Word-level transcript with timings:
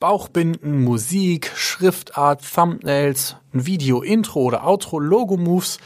Bauchbinden, 0.00 0.82
Musik, 0.82 1.52
Schriftart, 1.54 2.42
Thumbnails, 2.42 3.36
ein 3.52 3.66
Video, 3.66 4.00
Intro 4.00 4.40
oder 4.40 4.66
Outro, 4.66 4.98
Logo-Moves. 4.98 5.78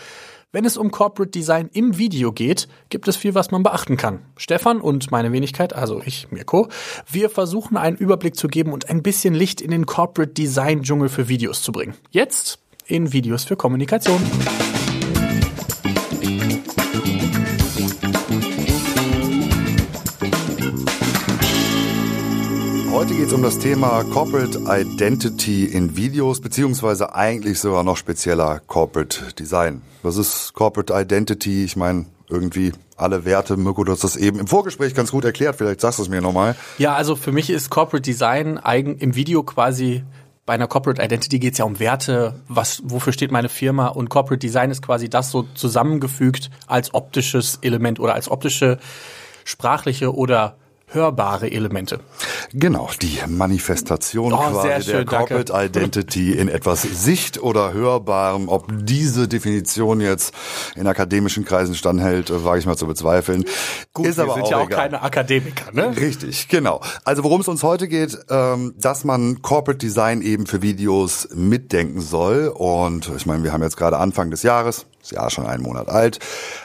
Wenn 0.53 0.65
es 0.65 0.77
um 0.77 0.93
Corporate 0.93 1.33
Design 1.33 1.69
im 1.73 1.99
Video 1.99 2.31
geht, 2.31 2.69
gibt 2.91 3.09
es 3.09 3.17
viel, 3.17 3.35
was 3.35 3.51
man 3.51 3.65
beachten 3.65 3.97
kann. 3.97 4.21
Stefan 4.37 4.81
und 4.81 5.11
meine 5.11 5.33
Wenigkeit, 5.33 5.73
also 5.73 6.01
ich, 6.07 6.31
Mirko, 6.31 6.69
wir 7.11 7.29
versuchen 7.29 7.77
einen 7.77 7.97
Überblick 7.97 8.37
zu 8.37 8.47
geben 8.47 8.73
und 8.73 8.89
ein 8.89 9.03
bisschen 9.03 9.35
Licht 9.35 9.61
in 9.61 9.73
den 9.73 9.85
Corporate 9.85 10.33
Design 10.33 10.85
Dschungel 10.85 11.09
für 11.09 11.27
Videos 11.27 11.63
zu 11.63 11.73
bringen. 11.73 11.95
Jetzt 12.13 12.61
in 12.87 13.13
Videos 13.13 13.43
für 13.43 13.57
Kommunikation. 13.57 14.23
Heute 23.05 23.17
geht 23.17 23.27
es 23.27 23.35
um 23.35 23.43
das 23.43 23.59
Thema 23.59 24.03
Corporate 24.05 24.61
Identity 24.67 25.67
in 25.67 25.95
Videos, 25.95 26.41
beziehungsweise 26.41 27.15
eigentlich 27.15 27.61
sogar 27.61 27.83
noch 27.83 27.99
spezieller 27.99 28.63
Corporate 28.67 29.35
Design. 29.39 29.83
Was 30.03 30.17
ist 30.17 30.55
Corporate 30.55 30.91
Identity? 30.95 31.65
Ich 31.65 31.77
meine, 31.77 32.07
irgendwie 32.31 32.73
alle 32.97 33.27
Werte. 33.27 33.59
Mirko, 33.59 33.85
du 33.85 33.93
hast 33.93 34.05
das 34.05 34.17
eben 34.17 34.39
im 34.39 34.47
Vorgespräch 34.47 34.95
ganz 34.95 35.11
gut 35.11 35.27
erklärt. 35.27 35.57
Vielleicht 35.57 35.83
sagst 35.83 35.99
du 35.99 36.03
es 36.03 36.09
mir 36.09 36.23
nochmal. 36.23 36.57
Ja, 36.79 36.95
also 36.95 37.15
für 37.15 37.31
mich 37.31 37.51
ist 37.51 37.69
Corporate 37.69 38.01
Design 38.01 38.57
eigen, 38.57 38.97
im 38.97 39.15
Video 39.15 39.43
quasi 39.43 40.03
bei 40.47 40.55
einer 40.55 40.67
Corporate 40.67 41.03
Identity 41.03 41.39
geht 41.41 41.53
es 41.53 41.59
ja 41.59 41.67
um 41.67 41.81
Werte, 41.81 42.41
was, 42.49 42.81
wofür 42.87 43.13
steht 43.13 43.31
meine 43.31 43.51
Firma 43.51 43.89
und 43.89 44.09
Corporate 44.09 44.39
Design 44.39 44.71
ist 44.71 44.81
quasi 44.81 45.11
das 45.11 45.31
so 45.31 45.45
zusammengefügt 45.55 46.51
als 46.67 46.95
optisches 46.95 47.59
Element 47.61 48.01
oder 48.01 48.15
als 48.15 48.31
optische, 48.31 48.79
sprachliche 49.45 50.15
oder 50.15 50.57
hörbare 50.95 51.51
Elemente. 51.51 52.01
Genau, 52.53 52.89
die 53.03 53.19
Manifestation 53.27 54.33
oh, 54.33 54.37
quasi 54.37 54.85
schön, 54.85 54.95
der 54.95 55.05
Corporate 55.05 55.53
danke. 55.53 55.67
Identity 55.67 56.33
in 56.33 56.49
etwas 56.49 56.83
sicht- 56.83 57.43
oder 57.43 57.73
hörbarem. 57.73 58.49
Ob 58.49 58.67
diese 58.71 59.29
Definition 59.29 60.01
jetzt 60.01 60.35
in 60.77 60.87
akademischen 60.87 61.45
Kreisen 61.45 61.75
standhält, 61.75 62.33
wage 62.45 62.61
ich 62.61 62.67
mal 62.67 62.77
zu 62.77 62.87
bezweifeln. 62.87 63.45
Gut, 63.93 64.07
ist 64.07 64.17
wir 64.17 64.25
aber 64.25 64.35
sind 64.35 64.45
auch 64.45 64.51
ja 64.51 64.57
auch 64.59 64.67
egal. 64.67 64.81
keine 64.81 65.03
Akademiker, 65.03 65.73
ne? 65.73 65.97
Richtig, 65.97 66.49
genau. 66.49 66.81
Also 67.05 67.25
worum 67.25 67.41
es 67.41 67.49
uns 67.49 67.63
heute 67.63 67.89
geht, 67.89 68.19
ähm, 68.31 68.75
dass 68.79 69.05
man 69.05 69.43
Corporate 69.43 69.79
Design 69.79 70.23
eben 70.23 70.47
für 70.47 70.63
Videos 70.63 71.29
mitdenken 71.35 72.01
soll. 72.01 72.49
Und 72.49 73.11
ich 73.17 73.27
meine, 73.27 73.43
wir 73.43 73.53
haben 73.53 73.63
jetzt 73.63 73.77
gerade 73.77 73.99
Anfang 73.99 74.31
des 74.31 74.43
Jahres, 74.43 74.87
das 75.05 75.11
Jahr 75.11 75.31
schon 75.31 75.47
einen 75.47 75.63
Monat 75.63 75.89
alt. 75.89 76.19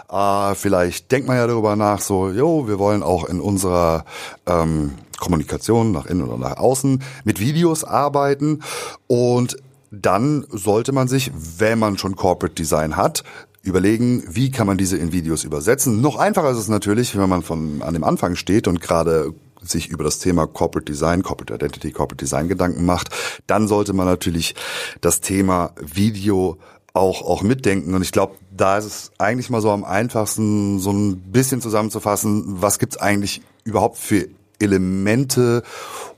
Äh, 0.10 0.56
vielleicht 0.56 1.12
denkt 1.12 1.28
man 1.28 1.38
ja 1.38 1.48
darüber 1.48 1.76
nach, 1.76 2.00
so, 2.00 2.30
jo, 2.30 2.68
wir 2.68 2.80
wollen 2.80 3.04
auch 3.04 3.26
in 3.26 3.42
unserer 3.42 4.06
ähm, 4.46 4.94
Kommunikation 5.20 5.92
nach 5.92 6.06
innen 6.06 6.24
oder 6.24 6.38
nach 6.38 6.58
außen 6.58 7.04
mit 7.26 7.40
Videos 7.40 7.84
arbeiten 7.84 8.62
und 9.08 9.58
dann 9.92 10.46
sollte 10.50 10.92
man 10.92 11.08
sich, 11.08 11.32
wenn 11.34 11.80
man 11.80 11.98
schon 11.98 12.16
Corporate 12.16 12.54
Design 12.54 12.96
hat, 12.96 13.24
überlegen, 13.62 14.24
wie 14.30 14.52
kann 14.52 14.68
man 14.68 14.78
diese 14.78 14.98
in 14.98 15.12
Videos 15.12 15.44
übersetzen. 15.44 16.00
Noch 16.00 16.16
einfacher 16.16 16.52
ist 16.52 16.60
es 16.60 16.70
natürlich, 16.70 17.18
wenn 17.18 17.28
man 17.28 17.42
von 17.42 17.82
an 17.82 17.94
dem 17.94 18.04
Anfang 18.04 18.36
steht 18.36 18.68
und 18.68 18.80
gerade 18.80 19.34
sich 19.62 19.90
über 19.90 20.06
das 20.06 20.20
Thema 20.20 20.48
Corporate 20.48 20.90
Design, 20.90 21.24
Corporate 21.24 21.54
Identity, 21.54 21.92
Corporate 21.92 22.24
Design 22.24 22.48
Gedanken 22.48 22.86
macht, 22.86 23.10
dann 23.48 23.68
sollte 23.68 23.92
man 23.92 24.06
natürlich 24.06 24.56
das 25.02 25.20
Thema 25.20 25.74
Video 25.82 26.58
auch, 26.94 27.22
auch 27.22 27.42
mitdenken. 27.42 27.94
Und 27.94 28.02
ich 28.02 28.12
glaube, 28.12 28.36
da 28.52 28.78
ist 28.78 28.86
es 28.86 29.12
eigentlich 29.18 29.50
mal 29.50 29.62
so 29.62 29.72
am 29.72 29.84
einfachsten, 29.84 30.80
so 30.80 30.92
ein 30.92 31.18
bisschen 31.32 31.62
zusammenzufassen, 31.62 32.62
was 32.62 32.80
gibt's 32.80 32.98
eigentlich 32.98 33.42
überhaupt 33.64 33.98
für 33.98 34.28
Elemente, 34.60 35.64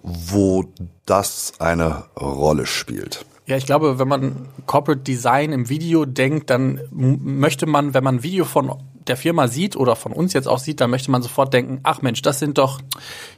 wo 0.01 0.65
das 1.05 1.53
eine 1.59 2.05
Rolle 2.19 2.65
spielt. 2.65 3.25
Ja, 3.45 3.57
ich 3.57 3.65
glaube, 3.65 3.99
wenn 3.99 4.07
man 4.07 4.47
Corporate 4.65 5.01
Design 5.01 5.51
im 5.51 5.69
Video 5.69 6.05
denkt, 6.05 6.49
dann 6.49 6.79
möchte 6.91 7.65
man, 7.65 7.93
wenn 7.93 8.03
man 8.03 8.23
Video 8.23 8.45
von 8.45 8.71
der 9.07 9.17
Firma 9.17 9.47
sieht 9.47 9.75
oder 9.75 9.95
von 9.95 10.11
uns 10.11 10.33
jetzt 10.33 10.47
auch 10.47 10.59
sieht, 10.59 10.81
dann 10.81 10.89
möchte 10.89 11.11
man 11.11 11.21
sofort 11.21 11.53
denken, 11.53 11.79
ach 11.83 12.01
Mensch, 12.01 12.21
das 12.21 12.39
sind 12.39 12.57
doch 12.57 12.79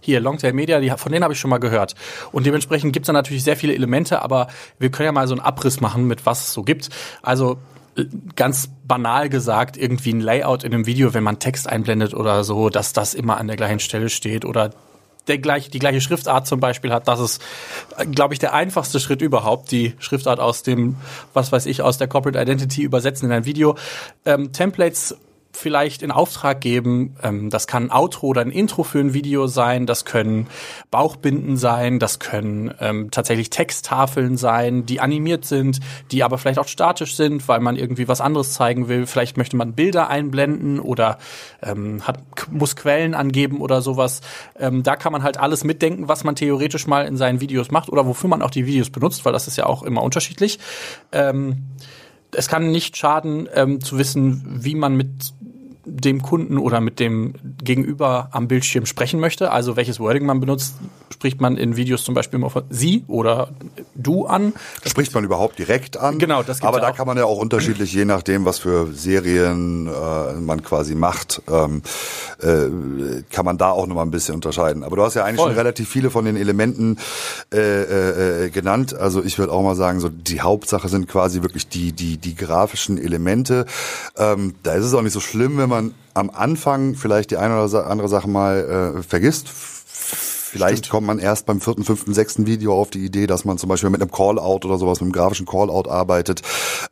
hier 0.02 0.20
Longtail 0.20 0.54
Media, 0.54 0.80
die, 0.80 0.90
von 0.90 1.12
denen 1.12 1.24
habe 1.24 1.34
ich 1.34 1.40
schon 1.40 1.50
mal 1.50 1.60
gehört. 1.60 1.96
Und 2.32 2.46
dementsprechend 2.46 2.94
gibt 2.94 3.06
es 3.06 3.08
da 3.08 3.14
natürlich 3.14 3.44
sehr 3.44 3.58
viele 3.58 3.74
Elemente, 3.74 4.22
aber 4.22 4.48
wir 4.80 4.92
können 4.92 5.06
ja 5.06 5.12
mal 5.12 5.28
so 5.28 5.34
einen 5.34 5.42
Abriss 5.42 5.80
machen, 5.80 6.06
mit 6.06 6.26
was 6.26 6.48
es 6.48 6.54
so 6.54 6.64
gibt. 6.64 6.90
Also 7.22 7.58
äh, 7.96 8.06
ganz 8.36 8.70
banal 8.86 9.30
gesagt, 9.30 9.78
irgendwie 9.78 10.14
ein 10.14 10.22
Layout 10.22 10.64
in 10.64 10.74
einem 10.74 10.86
Video, 10.86 11.14
wenn 11.14 11.24
man 11.24 11.40
Text 11.40 11.68
einblendet 11.68 12.14
oder 12.14 12.44
so, 12.44 12.70
dass 12.70 12.94
das 12.94 13.14
immer 13.14 13.38
an 13.38 13.48
der 13.48 13.56
gleichen 13.56 13.80
Stelle 13.80 14.10
steht 14.10 14.46
oder 14.46 14.72
der 15.28 15.38
gleich, 15.38 15.70
die 15.70 15.80
gleiche 15.80 16.02
Schriftart 16.02 16.48
zum 16.48 16.60
Beispiel 16.60 16.92
hat, 16.92 17.08
das 17.08 17.20
ist, 17.20 17.42
glaube 18.12 18.34
ich, 18.34 18.40
der 18.40 18.54
einfachste 18.54 19.00
Schritt 19.00 19.22
überhaupt, 19.22 19.72
die 19.72 19.94
Schriftart 20.00 20.42
aus 20.42 20.64
dem, 20.64 20.98
was 21.34 21.52
weiß 21.52 21.66
ich, 21.66 21.82
aus 21.82 21.98
der 21.98 22.08
Corporate 22.08 22.40
Identity 22.42 22.84
übersetzen 22.84 23.30
in 23.30 23.32
ein 23.32 23.46
Video. 23.46 23.78
Ähm, 24.26 24.52
Templates 24.52 25.16
vielleicht 25.64 26.04
in 26.04 26.12
Auftrag 26.12 26.60
geben. 26.60 27.16
Ähm, 27.24 27.50
das 27.50 27.68
kann 27.68 27.86
ein 27.86 27.92
Outro 27.92 28.28
oder 28.28 28.42
ein 28.42 28.52
Intro 28.52 28.84
für 28.84 29.00
ein 29.00 29.14
Video 29.14 29.48
sein, 29.48 29.86
das 29.86 30.04
können 30.04 30.48
Bauchbinden 30.92 31.56
sein, 31.56 32.00
das 32.00 32.20
können 32.20 32.74
ähm, 32.82 33.10
tatsächlich 33.12 33.50
Texttafeln 33.50 34.36
sein, 34.36 34.86
die 34.86 35.00
animiert 35.00 35.46
sind, 35.46 35.80
die 36.12 36.22
aber 36.22 36.38
vielleicht 36.38 36.60
auch 36.60 36.68
statisch 36.68 37.16
sind, 37.16 37.48
weil 37.48 37.62
man 37.62 37.78
irgendwie 37.78 38.10
was 38.10 38.20
anderes 38.20 38.52
zeigen 38.52 38.90
will. 38.90 39.08
Vielleicht 39.08 39.38
möchte 39.38 39.56
man 39.56 39.74
Bilder 39.74 40.10
einblenden 40.10 40.82
oder 40.82 41.18
ähm, 41.62 42.06
hat, 42.06 42.20
muss 42.52 42.76
Quellen 42.76 43.14
angeben 43.16 43.62
oder 43.62 43.82
sowas. 43.82 44.20
Ähm, 44.60 44.84
da 44.84 44.98
kann 44.98 45.14
man 45.14 45.24
halt 45.24 45.38
alles 45.38 45.64
mitdenken, 45.64 46.10
was 46.10 46.26
man 46.26 46.36
theoretisch 46.36 46.88
mal 46.88 47.08
in 47.08 47.16
seinen 47.16 47.40
Videos 47.40 47.72
macht 47.72 47.90
oder 47.90 48.06
wofür 48.06 48.30
man 48.30 48.42
auch 48.42 48.52
die 48.52 48.66
Videos 48.66 48.90
benutzt, 48.90 49.24
weil 49.24 49.32
das 49.32 49.48
ist 49.48 49.58
ja 49.58 49.66
auch 49.66 49.82
immer 49.82 50.04
unterschiedlich. 50.04 50.60
Ähm, 51.14 51.70
es 52.36 52.48
kann 52.48 52.72
nicht 52.72 52.98
schaden, 52.98 53.48
ähm, 53.54 53.82
zu 53.82 53.98
wissen, 53.98 54.44
wie 54.64 54.76
man 54.76 54.96
mit 54.96 55.34
dem 55.86 56.22
Kunden 56.22 56.58
oder 56.58 56.80
mit 56.82 57.00
dem 57.00 57.34
Gegenüber 57.64 58.30
am 58.32 58.48
Bildschirm 58.48 58.86
sprechen 58.86 59.20
möchte, 59.20 59.52
also 59.52 59.76
welches 59.76 60.00
Wording 60.00 60.26
man 60.26 60.40
benutzt, 60.40 60.76
spricht 61.12 61.42
man 61.42 61.58
in 61.58 61.76
Videos 61.76 62.04
zum 62.04 62.16
Beispiel 62.16 62.40
immer 62.40 62.50
von 62.50 62.64
Sie 62.70 63.04
oder 63.08 63.50
Du 63.96 64.26
an. 64.26 64.54
Das 64.82 64.92
spricht 64.92 65.14
man 65.14 65.24
überhaupt 65.24 65.60
direkt 65.60 65.98
an? 65.98 66.20
Genau, 66.20 66.44
das 66.44 66.58
gibt's 66.58 66.68
Aber 66.68 66.80
da 66.80 66.90
auch. 66.90 66.96
kann 66.96 67.08
man 67.08 67.18
ja 67.18 67.26
auch 67.26 67.38
unterschiedlich, 67.38 67.94
je 67.94 68.06
nachdem, 68.06 68.46
was 68.46 68.60
für 68.60 68.92
Serien 68.94 69.88
äh, 69.88 70.34
man 70.40 70.64
quasi 70.64 70.96
macht, 70.96 71.42
ähm, 71.50 71.82
äh, 72.42 73.24
kann 73.30 73.46
man 73.46 73.58
da 73.58 73.70
auch 73.70 73.88
nochmal 73.88 74.06
ein 74.06 74.12
bisschen 74.12 74.36
unterscheiden. 74.36 74.84
Aber 74.84 74.96
du 74.96 75.04
hast 75.04 75.16
ja 75.16 75.24
eigentlich 75.24 75.38
Voll. 75.38 75.50
schon 75.50 75.58
relativ 75.58 75.90
viele 75.90 76.10
von 76.10 76.26
den 76.26 76.36
Elementen 76.36 76.98
äh, 77.54 78.46
äh, 78.46 78.50
genannt. 78.50 78.94
Also 78.94 79.24
ich 79.24 79.38
würde 79.38 79.52
auch 79.52 79.64
mal 79.64 79.76
sagen, 79.76 80.00
so 80.00 80.10
die 80.10 80.42
Hauptsache 80.42 80.90
sind 80.90 81.08
quasi 81.08 81.42
wirklich 81.42 81.68
die 81.68 81.92
die 81.92 82.18
die 82.18 82.36
grafischen 82.36 82.98
Elemente. 82.98 83.66
Ähm, 84.18 84.56
da 84.64 84.74
ist 84.74 84.86
es 84.86 84.94
auch 84.94 85.02
nicht 85.02 85.14
so 85.14 85.20
schlimm, 85.20 85.58
wenn 85.58 85.70
man 85.70 85.73
man 85.74 85.94
am 86.14 86.30
Anfang 86.30 86.96
vielleicht 86.96 87.32
die 87.32 87.38
eine 87.38 87.62
oder 87.62 87.88
andere 87.88 88.08
Sache 88.08 88.30
mal 88.30 88.96
äh, 88.98 89.04
vergisst. 89.04 89.50
Vielleicht 89.50 90.86
Stimmt. 90.86 90.92
kommt 90.92 91.08
man 91.08 91.20
erst 91.20 91.48
beim 91.48 91.60
vierten, 91.60 91.84
fünften, 91.84 92.14
sechsten 92.14 92.46
Video 92.46 92.80
auf 92.80 92.92
die 92.92 93.04
Idee, 93.04 93.26
dass 93.26 93.44
man 93.44 93.58
zum 93.58 93.70
Beispiel 93.70 93.90
mit 93.90 94.02
einem 94.02 94.12
Callout 94.12 94.60
oder 94.66 94.78
sowas, 94.78 95.02
mit 95.02 95.08
einem 95.08 95.12
grafischen 95.12 95.48
Callout 95.48 95.90
arbeitet, 95.90 96.44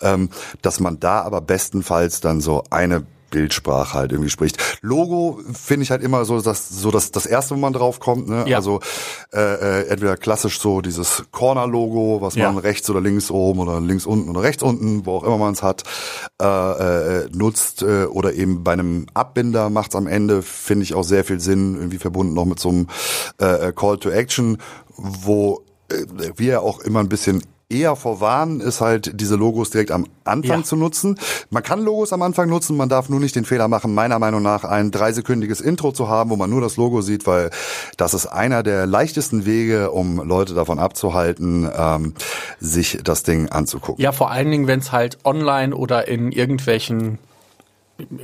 ähm, 0.02 0.30
dass 0.64 0.80
man 0.80 1.00
da 1.00 1.22
aber 1.22 1.42
bestenfalls 1.42 2.22
dann 2.22 2.42
so 2.42 2.64
eine 2.72 3.06
Bildsprache 3.32 3.96
halt 3.96 4.12
irgendwie 4.12 4.30
spricht. 4.30 4.58
Logo 4.82 5.40
finde 5.54 5.84
ich 5.84 5.92
halt 5.92 6.04
immer 6.04 6.26
so, 6.26 6.40
dass 6.40 6.70
so 6.70 6.92
das 6.92 7.12
das 7.12 7.26
erste, 7.26 7.56
wo 7.56 7.60
man 7.60 7.74
drauf 7.74 8.00
kommt. 8.00 8.30
Ne? 8.30 8.46
Ja. 8.48 8.58
Also 8.58 8.80
äh, 9.34 9.40
äh, 9.40 9.88
entweder 9.88 10.18
klassisch 10.18 10.60
so 10.60 10.82
dieses 10.82 11.24
Corner-Logo, 11.32 12.22
was 12.22 12.36
man 12.36 12.56
ja. 12.56 12.60
rechts 12.60 12.90
oder 12.90 13.02
links 13.02 13.32
oben 13.32 13.60
oder 13.60 13.82
links 13.82 14.06
unten 14.06 14.30
oder 14.30 14.44
rechts 14.44 14.62
unten, 14.62 15.06
wo 15.06 15.16
auch 15.16 15.24
immer 15.24 15.38
man 15.38 15.54
es 15.54 15.64
hat, 15.64 15.84
äh, 16.40 16.46
äh, 16.46 17.30
nutzt 17.34 17.82
äh, 17.82 18.06
oder 18.06 18.34
eben 18.34 18.64
bei 18.64 18.74
einem 18.74 19.08
Abbinder 19.14 19.70
macht 19.70 19.92
es 19.92 19.96
am 19.96 20.08
Ende 20.08 20.42
finde 20.42 20.84
ich 20.84 20.94
auch 20.94 21.04
sehr 21.04 21.24
viel 21.24 21.40
Sinn, 21.40 21.76
irgendwie 21.76 21.98
verbunden 21.98 22.34
noch 22.34 22.46
mit 22.46 22.60
so 22.60 22.70
einem 22.70 22.88
äh, 23.40 23.70
äh 23.70 23.74
Call 23.74 23.98
to 23.98 24.10
Action, 24.10 24.58
wo 24.98 25.64
äh, 25.90 26.06
wir 26.36 26.62
auch 26.62 26.80
immer 26.80 27.00
ein 27.00 27.10
bisschen 27.10 27.42
eher 27.72 27.96
vorwarnen, 27.96 28.60
ist 28.60 28.82
halt 28.82 29.20
diese 29.20 29.36
Logos 29.36 29.70
direkt 29.70 29.92
am 29.92 30.08
Anfang 30.24 30.60
ja. 30.60 30.64
zu 30.64 30.76
nutzen. 30.76 31.18
Man 31.50 31.64
kann 31.64 31.82
Logos 31.84 32.14
am 32.14 32.22
Anfang 32.22 32.50
nutzen, 32.50 32.78
man 32.78 32.90
darf 32.90 33.10
nur 33.10 33.20
nicht 33.20 33.36
den 33.36 33.46
Fehler 33.46 33.68
machen, 33.68 33.94
meiner 33.94 34.20
Meinung 34.20 34.42
nach 34.42 34.64
ein 34.64 34.92
dreisekündiges 34.92 35.62
Intro 35.62 35.92
zu 35.92 36.10
haben, 36.10 36.30
wo 36.30 36.36
man 36.36 36.50
nur 36.50 36.62
das 36.62 36.78
Logo 36.78 37.02
sieht, 37.02 37.26
weil 37.26 37.50
das 37.98 38.14
ist 38.14 38.28
einer 38.28 38.64
der 38.64 38.86
leichtesten 38.86 39.46
Wege, 39.46 39.92
um 39.92 40.18
Leute 40.18 40.54
davon 40.54 40.80
abzuhalten, 40.80 41.70
ähm, 41.76 42.14
sich 42.60 43.00
das 43.04 43.24
Ding 43.24 43.50
anzugucken. 43.50 44.02
Ja, 44.04 44.12
vor 44.12 44.32
allen 44.32 44.52
Dingen, 44.52 44.68
wenn 44.68 44.80
es 44.80 44.92
halt 44.92 45.20
online 45.24 45.76
oder 45.76 46.08
in 46.08 46.32
irgendwelchen 46.32 47.18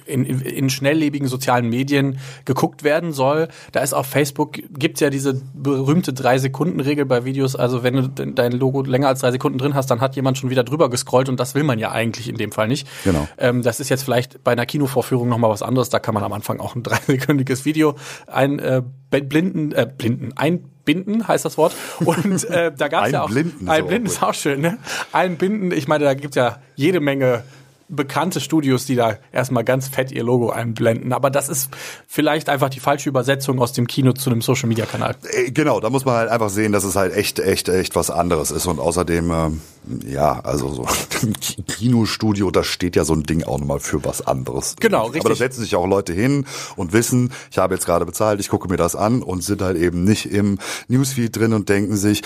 in, 0.05 0.25
in 0.25 0.69
schnelllebigen 0.69 1.27
sozialen 1.27 1.69
Medien 1.69 2.19
geguckt 2.45 2.83
werden 2.83 3.13
soll. 3.13 3.47
Da 3.71 3.81
ist 3.81 3.93
auf 3.93 4.05
Facebook, 4.07 4.53
gibt's 4.69 4.99
ja 4.99 5.09
diese 5.09 5.41
berühmte 5.53 6.13
Drei-Sekunden-Regel 6.13 7.05
bei 7.05 7.25
Videos. 7.25 7.55
Also 7.55 7.83
wenn 7.83 7.95
du 7.95 8.09
dein 8.09 8.51
Logo 8.51 8.83
länger 8.83 9.07
als 9.07 9.21
drei 9.21 9.31
Sekunden 9.31 9.57
drin 9.57 9.75
hast, 9.75 9.89
dann 9.91 10.01
hat 10.01 10.15
jemand 10.15 10.37
schon 10.37 10.49
wieder 10.49 10.63
drüber 10.63 10.89
gescrollt 10.89 11.29
und 11.29 11.39
das 11.39 11.55
will 11.55 11.63
man 11.63 11.79
ja 11.79 11.91
eigentlich 11.91 12.29
in 12.29 12.37
dem 12.37 12.51
Fall 12.51 12.67
nicht. 12.67 12.87
Genau. 13.03 13.27
Ähm, 13.37 13.63
das 13.63 13.79
ist 13.79 13.89
jetzt 13.89 14.03
vielleicht 14.03 14.43
bei 14.43 14.51
einer 14.51 14.65
Kinovorführung 14.65 15.29
nochmal 15.29 15.49
was 15.49 15.61
anderes. 15.61 15.89
Da 15.89 15.99
kann 15.99 16.13
man 16.13 16.23
am 16.23 16.33
Anfang 16.33 16.59
auch 16.59 16.75
ein 16.75 16.83
dreisekündiges 16.87 17.65
Video 17.65 17.95
ein 18.27 18.59
äh, 18.59 18.81
blinden, 19.09 19.71
äh, 19.71 19.87
blinden, 19.97 20.33
einbinden 20.35 21.27
heißt 21.27 21.45
das 21.45 21.57
Wort. 21.57 21.75
Und 21.99 22.43
äh, 22.45 22.71
da 22.75 22.87
gab's 22.87 23.11
ja 23.11 23.23
auch 23.23 23.29
Blinden 23.29 23.69
ein 23.69 23.87
Blinden 23.87 24.07
ist 24.07 24.23
auch 24.23 24.33
schön, 24.33 24.61
ne? 24.61 24.77
Einbinden, 25.11 25.71
ich 25.71 25.87
meine, 25.87 26.03
da 26.03 26.13
gibt's 26.13 26.35
ja 26.35 26.59
jede 26.75 26.99
Menge 26.99 27.43
bekannte 27.89 28.39
Studios, 28.41 28.85
die 28.85 28.95
da 28.95 29.17
erstmal 29.31 29.63
ganz 29.63 29.87
fett 29.87 30.11
ihr 30.11 30.23
Logo 30.23 30.49
einblenden. 30.49 31.13
Aber 31.13 31.29
das 31.29 31.49
ist 31.49 31.69
vielleicht 32.07 32.49
einfach 32.49 32.69
die 32.69 32.79
falsche 32.79 33.09
Übersetzung 33.09 33.59
aus 33.59 33.73
dem 33.73 33.87
Kino 33.87 34.13
zu 34.13 34.29
einem 34.29 34.41
Social 34.41 34.67
Media 34.67 34.85
Kanal. 34.85 35.15
Äh, 35.31 35.51
genau, 35.51 35.79
da 35.79 35.89
muss 35.89 36.05
man 36.05 36.15
halt 36.15 36.29
einfach 36.29 36.49
sehen, 36.49 36.71
dass 36.71 36.83
es 36.83 36.95
halt 36.95 37.15
echt, 37.15 37.39
echt, 37.39 37.69
echt 37.69 37.95
was 37.95 38.09
anderes 38.09 38.51
ist. 38.51 38.65
Und 38.65 38.79
außerdem, 38.79 39.31
ähm, 39.31 39.61
ja, 40.05 40.39
also 40.41 40.73
so 40.73 40.85
Kinostudio, 41.67 42.51
da 42.51 42.63
steht 42.63 42.95
ja 42.95 43.05
so 43.05 43.13
ein 43.13 43.23
Ding 43.23 43.43
auch 43.43 43.59
nochmal 43.59 43.79
für 43.79 44.03
was 44.03 44.25
anderes. 44.25 44.75
Genau, 44.79 45.05
richtig. 45.05 45.21
Aber 45.21 45.29
da 45.29 45.35
setzen 45.35 45.61
sich 45.61 45.75
auch 45.75 45.87
Leute 45.87 46.13
hin 46.13 46.45
und 46.75 46.93
wissen, 46.93 47.31
ich 47.51 47.57
habe 47.57 47.75
jetzt 47.75 47.85
gerade 47.85 48.05
bezahlt, 48.05 48.39
ich 48.39 48.49
gucke 48.49 48.67
mir 48.67 48.77
das 48.77 48.95
an 48.95 49.23
und 49.23 49.43
sind 49.43 49.61
halt 49.61 49.77
eben 49.77 50.03
nicht 50.03 50.25
im 50.25 50.59
Newsfeed 50.89 51.35
drin 51.35 51.53
und 51.53 51.69
denken 51.69 51.95
sich, 51.95 52.21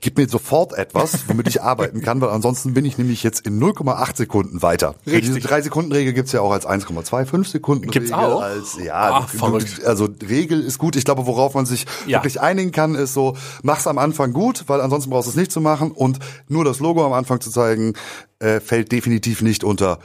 gib 0.00 0.18
mir 0.18 0.28
sofort 0.28 0.72
etwas, 0.74 1.28
womit 1.28 1.48
ich 1.48 1.62
arbeiten 1.62 2.00
kann, 2.02 2.20
weil 2.20 2.28
ansonsten 2.28 2.74
bin 2.74 2.84
ich 2.84 2.98
nämlich 2.98 3.22
jetzt 3.22 3.46
in 3.46 3.60
0,8 3.60 4.16
Sekunden 4.16 4.62
weiter. 4.62 4.94
Richtig. 5.06 5.34
Diese 5.34 5.40
3 5.40 5.62
Sekunden 5.62 5.92
Regel 5.92 6.12
gibt's 6.12 6.32
ja 6.32 6.40
auch 6.42 6.52
als 6.52 6.66
1,25 6.66 7.44
Sekunden 7.50 7.90
Gibt's 7.90 8.12
auch? 8.12 8.42
Als, 8.42 8.76
ja, 8.82 9.24
Ach, 9.26 9.34
also 9.84 10.08
Regel 10.28 10.62
ist 10.62 10.78
gut. 10.78 10.96
Ich 10.96 11.04
glaube, 11.04 11.26
worauf 11.26 11.54
man 11.54 11.66
sich 11.66 11.86
Ja. 12.06 12.18
wirklich 12.18 12.40
einigen 12.40 12.72
kann, 12.72 12.94
ist 12.94 13.14
so, 13.14 13.36
mach's 13.62 13.86
am 13.86 13.98
Anfang 13.98 14.32
gut, 14.32 14.64
weil 14.66 14.80
ansonsten 14.80 15.10
brauchst 15.10 15.26
du 15.28 15.30
es 15.30 15.36
nicht 15.36 15.50
zu 15.52 15.60
machen 15.60 15.90
und 15.92 16.18
nur 16.48 16.64
das 16.64 16.78
Logo 16.80 17.04
am 17.04 17.12
Anfang 17.12 17.40
zu 17.40 17.50
zeigen, 17.50 17.94
äh, 18.38 18.60
fällt 18.60 18.92
definitiv 18.92 19.42
nicht 19.42 19.64
unter 19.64 19.98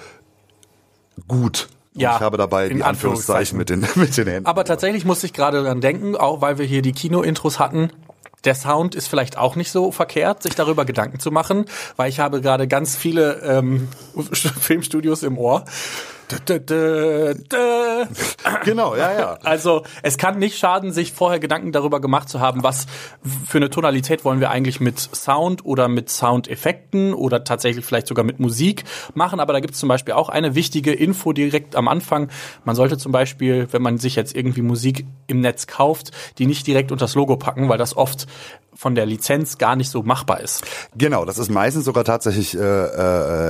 gut. 1.28 1.70
Und 1.94 2.02
Ja, 2.02 2.16
ich 2.16 2.22
habe 2.22 2.38
dabei 2.38 2.70
die 2.70 2.82
Anführungszeichen 2.84 3.58
Anführungszeichen. 3.58 3.58
mit 3.58 3.70
den, 3.70 3.86
mit 4.02 4.16
den 4.18 4.28
Händen. 4.28 4.46
Aber 4.46 4.64
tatsächlich 4.64 5.04
musste 5.04 5.26
ich 5.26 5.34
gerade 5.34 5.62
dran 5.62 5.82
denken, 5.82 6.16
auch 6.16 6.42
weil 6.42 6.58
wir 6.58 6.66
hier 6.66 6.82
die 6.82 6.94
Kino-Intros 6.94 7.60
hatten. 7.60 7.92
Der 8.44 8.56
Sound 8.56 8.96
ist 8.96 9.08
vielleicht 9.08 9.38
auch 9.38 9.56
nicht 9.56 9.72
so 9.72 9.92
verkehrt, 9.92 10.44
sich 10.44 10.56
darüber 10.56 10.86
Gedanken 10.86 11.20
zu 11.20 11.32
machen, 11.32 11.66
weil 11.96 12.10
ich 12.10 12.20
habe 12.20 12.42
gerade 12.42 12.68
ganz 12.68 12.96
viele 12.96 13.42
ähm, 13.42 13.88
Filmstudios 14.60 15.24
im 15.24 15.38
Ohr. 15.38 15.66
Genau, 18.64 18.96
ja, 18.96 19.20
ja. 19.20 19.38
Also 19.44 19.84
es 20.04 20.18
kann 20.18 20.40
nicht 20.40 20.58
schaden, 20.58 20.92
sich 20.92 21.14
vorher 21.14 21.40
Gedanken 21.40 21.72
darüber 21.72 22.00
gemacht 22.00 22.30
zu 22.30 22.40
haben, 22.40 22.64
was 22.64 22.86
für 23.48 23.58
eine 23.58 23.70
Tonalität 23.70 24.26
wollen 24.26 24.40
wir 24.40 24.50
eigentlich 24.50 24.80
mit 24.80 25.00
Sound 25.00 25.66
oder 25.66 25.88
mit 25.88 26.10
Soundeffekten 26.10 27.14
oder 27.14 27.44
tatsächlich 27.44 27.86
vielleicht 27.86 28.08
sogar 28.08 28.26
mit 28.26 28.40
Musik 28.40 28.84
machen. 29.14 29.40
Aber 29.40 29.54
da 29.54 29.60
gibt 29.60 29.74
es 29.74 29.80
zum 29.80 29.90
Beispiel 29.90 30.14
auch 30.14 30.30
eine 30.30 30.56
wichtige 30.56 30.94
Info 30.94 31.34
direkt 31.34 31.76
am 31.76 31.88
Anfang. 31.88 32.30
Man 32.66 32.76
sollte 32.76 32.98
zum 32.98 33.12
Beispiel, 33.12 33.68
wenn 33.72 33.82
man 33.82 33.98
sich 33.98 34.16
jetzt 34.16 34.36
irgendwie 34.36 34.62
Musik 34.62 35.06
im 35.28 35.42
Netz 35.42 35.68
kauft, 35.68 36.12
die 36.38 36.46
nicht 36.46 36.68
direkt 36.68 36.92
unter 36.92 37.06
das 37.06 37.16
Logo 37.16 37.36
packen, 37.36 37.70
weil 37.70 37.78
das 37.78 37.98
oft 37.98 38.28
von 38.82 38.96
der 38.96 39.06
Lizenz 39.06 39.60
gar 39.60 39.76
nicht 39.76 39.92
so 39.92 40.02
machbar 40.02 40.40
ist. 40.42 40.64
Genau, 40.98 41.24
das 41.24 41.38
ist 41.38 41.52
meistens 41.52 41.86
sogar 41.86 42.04
tatsächlich 42.04 42.58
äh, 42.58 42.60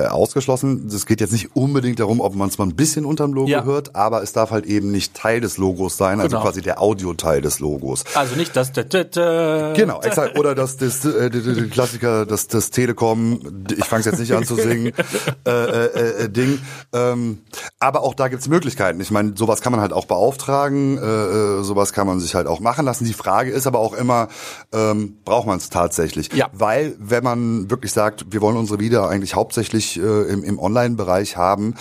äh, 0.04 0.08
ausgeschlossen. 0.08 0.88
Es 0.94 1.06
geht 1.06 1.22
jetzt 1.22 1.32
nicht 1.32 1.56
unbedingt 1.56 2.02
darum, 2.02 2.20
ob 2.20 2.36
man 2.36 2.50
es 2.50 2.58
mal 2.58 2.66
ein 2.66 2.76
bisschen 2.76 3.06
unterm 3.06 3.32
Logo 3.32 3.48
Ja. 3.50 3.64
hört, 3.64 3.96
aber 3.96 4.24
es 4.24 4.34
darf 4.34 4.52
halt 4.52 4.66
eben 4.66 4.92
nicht 4.92 5.14
Teil 5.14 5.40
des 5.40 5.58
Logos 5.58 5.96
sein, 5.96 6.20
also 6.20 6.36
Genau. 6.36 6.42
quasi 6.42 6.62
der 6.62 6.82
Audioteil 6.82 7.40
des 7.40 7.60
Logos. 7.62 8.04
Also 8.14 8.36
nicht 8.36 8.54
das. 8.58 8.74
Genau, 8.74 10.02
exakt. 10.02 10.38
Oder 10.38 10.54
das, 10.54 10.76
das, 10.76 11.06
äh, 11.06 11.30
die 11.30 11.70
Klassiker, 11.70 12.26
das, 12.26 12.48
das 12.48 12.70
Telekom, 12.70 13.64
ich 13.74 13.86
fange 13.86 14.04
jetzt 14.04 14.20
nicht 14.20 14.34
an 14.34 14.44
zu 14.44 14.56
singen, 14.56 14.92
äh, 15.48 15.50
äh, 15.50 16.24
äh, 16.26 16.30
Ding. 16.30 16.60
Ähm, 16.92 17.38
aber 17.80 18.02
auch 18.04 18.16
da 18.16 18.28
gibt's 18.28 18.50
Möglichkeiten. 18.50 19.00
Ich 19.00 19.12
meine, 19.12 19.32
sowas 19.38 19.62
kann 19.62 19.72
man 19.72 19.80
halt 19.80 19.94
auch 19.94 20.08
beauftragen, 20.08 20.98
äh, 20.98 21.02
äh, 21.02 21.64
sowas 21.64 21.94
kann 21.94 22.06
man 22.06 22.20
sich 22.20 22.36
halt 22.36 22.48
auch 22.48 22.60
machen 22.60 22.84
lassen. 22.84 23.06
Die 23.06 23.14
Frage 23.14 23.52
ist 23.52 23.66
aber 23.66 23.80
auch 23.80 23.94
immer, 23.94 24.28
ähm, 24.74 25.20
braucht 25.24 25.48
man 25.48 25.58
es 25.58 25.70
tatsächlich? 25.70 26.34
Ja. 26.34 26.50
Weil, 26.54 26.96
wenn 27.00 27.24
man 27.24 27.70
wirklich 27.70 27.92
sagt, 27.92 28.26
wir 28.32 28.42
wollen 28.42 28.58
unsere 28.58 28.80
Video 28.80 29.06
eigentlich 29.06 29.36
hauptsächlich 29.36 29.98
äh, 29.98 30.02
im, 30.02 30.44
im 30.44 30.60
Online-Bereich 30.60 31.38
haben, 31.38 31.76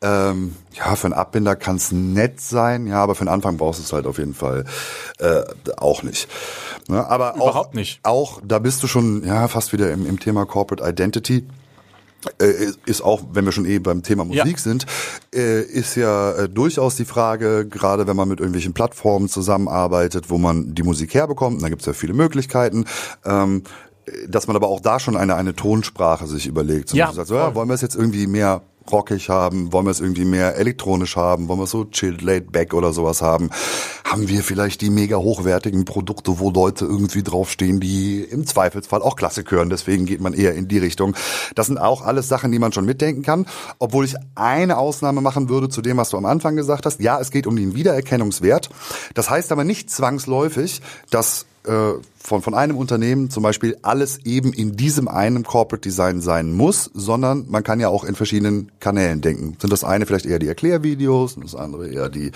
ähm, 0.00 0.54
ja, 0.72 0.94
für 0.94 1.06
einen 1.06 1.14
Abbinder 1.14 1.56
kann 1.56 1.76
es 1.76 1.90
nett 1.90 2.40
sein, 2.40 2.86
ja, 2.86 3.02
aber 3.02 3.14
für 3.14 3.24
den 3.24 3.30
Anfang 3.30 3.56
brauchst 3.56 3.80
du 3.80 3.84
es 3.84 3.92
halt 3.92 4.06
auf 4.06 4.18
jeden 4.18 4.34
Fall 4.34 4.64
äh, 5.18 5.42
auch 5.76 6.02
nicht. 6.02 6.28
Ne, 6.88 7.04
aber 7.04 7.34
auch, 7.34 7.50
Überhaupt 7.50 7.74
nicht. 7.74 8.00
Auch 8.04 8.40
da 8.44 8.60
bist 8.60 8.82
du 8.82 8.86
schon 8.86 9.24
ja 9.24 9.48
fast 9.48 9.72
wieder 9.72 9.90
im, 9.90 10.06
im 10.06 10.20
Thema 10.20 10.46
Corporate 10.46 10.88
Identity. 10.88 11.46
Äh, 12.40 12.72
ist 12.86 13.00
auch, 13.02 13.22
wenn 13.32 13.44
wir 13.44 13.52
schon 13.52 13.64
eh 13.64 13.78
beim 13.78 14.02
Thema 14.02 14.24
Musik 14.24 14.44
Ja. 14.44 14.58
sind, 14.58 14.86
äh, 15.32 15.62
ist 15.62 15.94
ja 15.94 16.32
äh, 16.32 16.48
durchaus 16.48 16.96
die 16.96 17.04
Frage, 17.04 17.66
gerade 17.68 18.06
wenn 18.08 18.16
man 18.16 18.28
mit 18.28 18.40
irgendwelchen 18.40 18.72
Plattformen 18.74 19.28
zusammenarbeitet, 19.28 20.28
wo 20.28 20.36
man 20.38 20.74
die 20.74 20.82
Musik 20.82 21.14
herbekommt, 21.14 21.62
da 21.62 21.68
gibt 21.68 21.82
es 21.82 21.86
ja 21.86 21.92
viele 21.92 22.14
Möglichkeiten, 22.14 22.86
ähm, 23.24 23.62
dass 24.26 24.46
man 24.46 24.56
aber 24.56 24.68
auch 24.68 24.80
da 24.80 24.98
schon 24.98 25.16
eine, 25.16 25.36
eine 25.36 25.54
Tonsprache 25.54 26.26
sich 26.26 26.46
überlegt. 26.46 26.88
Zum 26.88 26.98
Ja, 26.98 27.06
Beispiel 27.06 27.16
sagt, 27.18 27.28
so, 27.28 27.34
ja, 27.36 27.54
wollen 27.54 27.68
wir 27.68 27.74
es 27.74 27.82
jetzt 27.82 27.94
irgendwie 27.94 28.26
mehr 28.26 28.62
rockig 28.92 29.28
haben? 29.28 29.72
Wollen 29.72 29.86
wir 29.86 29.90
es 29.90 30.00
irgendwie 30.00 30.24
mehr 30.24 30.56
elektronisch 30.56 31.16
haben? 31.16 31.48
Wollen 31.48 31.60
wir 31.60 31.64
es 31.64 31.70
so 31.70 31.84
chilled, 31.84 32.22
laid 32.22 32.52
back 32.52 32.74
oder 32.74 32.92
sowas 32.92 33.22
haben? 33.22 33.50
Haben 34.04 34.28
wir 34.28 34.42
vielleicht 34.42 34.80
die 34.80 34.90
mega 34.90 35.16
hochwertigen 35.16 35.84
Produkte, 35.84 36.38
wo 36.38 36.50
Leute 36.50 36.84
irgendwie 36.84 37.22
draufstehen, 37.22 37.80
die 37.80 38.20
im 38.20 38.46
Zweifelsfall 38.46 39.02
auch 39.02 39.16
Klassik 39.16 39.50
hören? 39.50 39.70
Deswegen 39.70 40.06
geht 40.06 40.20
man 40.20 40.32
eher 40.32 40.54
in 40.54 40.68
die 40.68 40.78
Richtung. 40.78 41.14
Das 41.54 41.66
sind 41.66 41.78
auch 41.78 42.02
alles 42.02 42.28
Sachen, 42.28 42.52
die 42.52 42.58
man 42.58 42.72
schon 42.72 42.84
mitdenken 42.84 43.22
kann. 43.22 43.46
Obwohl 43.78 44.04
ich 44.04 44.14
eine 44.34 44.78
Ausnahme 44.78 45.20
machen 45.20 45.48
würde 45.48 45.68
zu 45.68 45.82
dem, 45.82 45.96
was 45.96 46.10
du 46.10 46.16
am 46.16 46.26
Anfang 46.26 46.56
gesagt 46.56 46.86
hast. 46.86 47.00
Ja, 47.00 47.20
es 47.20 47.30
geht 47.30 47.46
um 47.46 47.56
den 47.56 47.74
Wiedererkennungswert. 47.74 48.70
Das 49.14 49.30
heißt 49.30 49.52
aber 49.52 49.64
nicht 49.64 49.90
zwangsläufig, 49.90 50.80
dass 51.10 51.46
äh, 51.66 51.92
von, 52.20 52.42
von 52.42 52.54
einem 52.54 52.76
Unternehmen 52.76 53.30
zum 53.30 53.42
Beispiel 53.42 53.76
alles 53.82 54.18
eben 54.24 54.52
in 54.52 54.76
diesem 54.76 55.08
einen 55.08 55.44
Corporate 55.44 55.80
Design 55.80 56.20
sein 56.20 56.52
muss, 56.52 56.90
sondern 56.94 57.46
man 57.48 57.62
kann 57.62 57.80
ja 57.80 57.88
auch 57.88 58.04
in 58.04 58.14
verschiedenen 58.14 58.70
Kanälen 58.80 59.20
denken. 59.20 59.56
Sind 59.60 59.72
das 59.72 59.84
eine 59.84 60.04
vielleicht 60.06 60.26
eher 60.26 60.38
die 60.38 60.48
Erklärvideos 60.48 61.34
und 61.36 61.44
das 61.44 61.54
andere 61.54 61.88
eher 61.88 62.08
die 62.08 62.32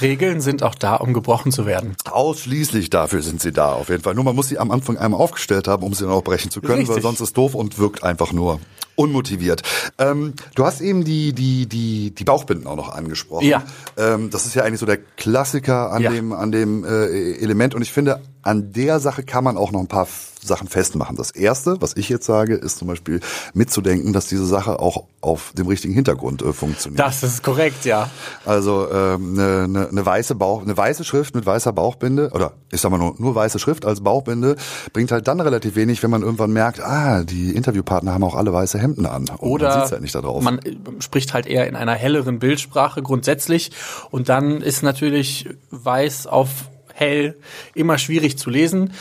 Regeln 0.00 0.40
sind 0.40 0.62
auch 0.62 0.74
da, 0.74 0.96
um 0.96 1.12
gebrochen 1.12 1.52
zu 1.52 1.66
werden. 1.66 1.94
Ausschließlich 2.10 2.90
dafür 2.90 3.22
sind 3.22 3.40
sie 3.40 3.52
da, 3.52 3.72
auf 3.72 3.88
jeden 3.88 4.02
Fall. 4.02 4.14
Nur 4.14 4.24
man 4.24 4.34
muss 4.34 4.48
sie 4.48 4.58
am 4.58 4.70
Anfang 4.70 4.96
einmal 4.98 5.20
aufgestellt 5.20 5.68
haben, 5.68 5.82
um 5.84 5.94
sie 5.94 6.04
dann 6.04 6.12
auch 6.12 6.24
brechen 6.24 6.50
zu 6.50 6.60
können, 6.60 6.78
Richtig. 6.78 6.96
weil 6.96 7.02
sonst 7.02 7.20
ist 7.20 7.36
doof 7.36 7.54
und 7.54 7.78
wirkt 7.78 8.02
einfach 8.02 8.32
nur 8.32 8.58
unmotiviert. 8.94 9.62
Ähm, 9.98 10.34
du 10.54 10.64
hast 10.64 10.80
eben 10.80 11.04
die, 11.04 11.32
die, 11.32 11.66
die, 11.66 12.10
die 12.14 12.24
Bauchbinden 12.24 12.66
auch 12.66 12.76
noch 12.76 12.90
angesprochen. 12.90 13.46
Ja. 13.46 13.62
Ähm, 13.96 14.30
das 14.30 14.46
ist 14.46 14.54
ja 14.54 14.64
eigentlich 14.64 14.80
so 14.80 14.86
der 14.86 14.98
Klassiker 14.98 15.92
an 15.92 16.02
Ja. 16.02 16.10
dem, 16.10 16.32
an 16.32 16.52
dem 16.52 16.84
äh, 16.84 17.32
Element. 17.38 17.74
Und 17.74 17.82
ich 17.82 17.92
finde, 17.92 18.20
an 18.42 18.72
der 18.72 19.00
Sache 19.00 19.11
kann 19.20 19.44
man 19.44 19.58
auch 19.58 19.72
noch 19.72 19.80
ein 19.80 19.88
paar 19.88 20.06
Sachen 20.44 20.68
festmachen. 20.68 21.16
Das 21.16 21.30
erste, 21.30 21.80
was 21.80 21.96
ich 21.96 22.08
jetzt 22.08 22.26
sage, 22.26 22.54
ist 22.54 22.78
zum 22.78 22.88
Beispiel 22.88 23.20
mitzudenken, 23.54 24.12
dass 24.12 24.26
diese 24.26 24.44
Sache 24.46 24.80
auch 24.80 25.04
auf 25.20 25.52
dem 25.56 25.68
richtigen 25.68 25.94
Hintergrund 25.94 26.42
äh, 26.42 26.52
funktioniert. 26.52 26.98
Das 26.98 27.22
ist 27.22 27.44
korrekt, 27.44 27.84
ja. 27.84 28.10
Also 28.44 28.88
ähm, 28.90 29.38
eine, 29.38 29.64
eine, 29.64 29.88
eine 29.88 30.06
weiße 30.06 30.34
Bauch, 30.34 30.62
eine 30.62 30.76
weiße 30.76 31.04
Schrift 31.04 31.34
mit 31.34 31.46
weißer 31.46 31.72
Bauchbinde 31.72 32.30
oder 32.32 32.52
ich 32.72 32.80
sag 32.80 32.90
mal 32.90 32.98
nur, 32.98 33.14
nur 33.18 33.34
weiße 33.34 33.58
Schrift 33.60 33.84
als 33.84 34.00
Bauchbinde 34.00 34.56
bringt 34.92 35.12
halt 35.12 35.28
dann 35.28 35.40
relativ 35.40 35.76
wenig, 35.76 36.02
wenn 36.02 36.10
man 36.10 36.22
irgendwann 36.22 36.52
merkt, 36.52 36.80
ah, 36.80 37.22
die 37.22 37.54
Interviewpartner 37.54 38.12
haben 38.12 38.24
auch 38.24 38.34
alle 38.34 38.52
weiße 38.52 38.78
Hemden 38.78 39.06
an. 39.06 39.28
Und 39.28 39.48
Oder 39.48 39.68
man 39.68 39.78
sieht's 39.80 39.92
halt 39.92 40.02
nicht 40.02 40.14
da 40.14 40.22
drauf. 40.22 40.42
man 40.42 40.58
äh, 40.58 40.76
spricht 40.98 41.34
halt 41.34 41.46
eher 41.46 41.68
in 41.68 41.76
einer 41.76 41.94
helleren 41.94 42.40
Bildsprache 42.40 43.02
grundsätzlich. 43.02 43.70
Und 44.10 44.28
dann 44.28 44.60
ist 44.60 44.82
natürlich 44.82 45.48
weiß 45.70 46.26
auf 46.26 46.48
hell 46.94 47.36
immer 47.74 47.98
schwierig 47.98 48.38
zu 48.38 48.50
lesen. 48.50 48.92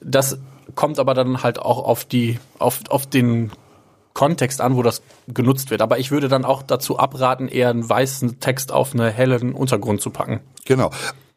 Das 0.00 0.38
kommt 0.74 0.98
aber 0.98 1.14
dann 1.14 1.42
halt 1.42 1.58
auch 1.58 1.84
auf 1.84 2.04
die, 2.04 2.38
auf, 2.58 2.80
auf 2.88 3.06
den 3.06 3.50
Kontext 4.14 4.60
an, 4.60 4.76
wo 4.76 4.82
das 4.82 5.02
genutzt 5.28 5.70
wird. 5.70 5.80
Aber 5.80 5.98
ich 5.98 6.10
würde 6.10 6.28
dann 6.28 6.44
auch 6.44 6.62
dazu 6.62 6.98
abraten, 6.98 7.48
eher 7.48 7.70
einen 7.70 7.88
weißen 7.88 8.40
Text 8.40 8.72
auf 8.72 8.92
einen 8.92 9.12
hellen 9.12 9.54
Untergrund 9.54 10.00
zu 10.00 10.10
packen. 10.10 10.40
Genau. 10.64 10.90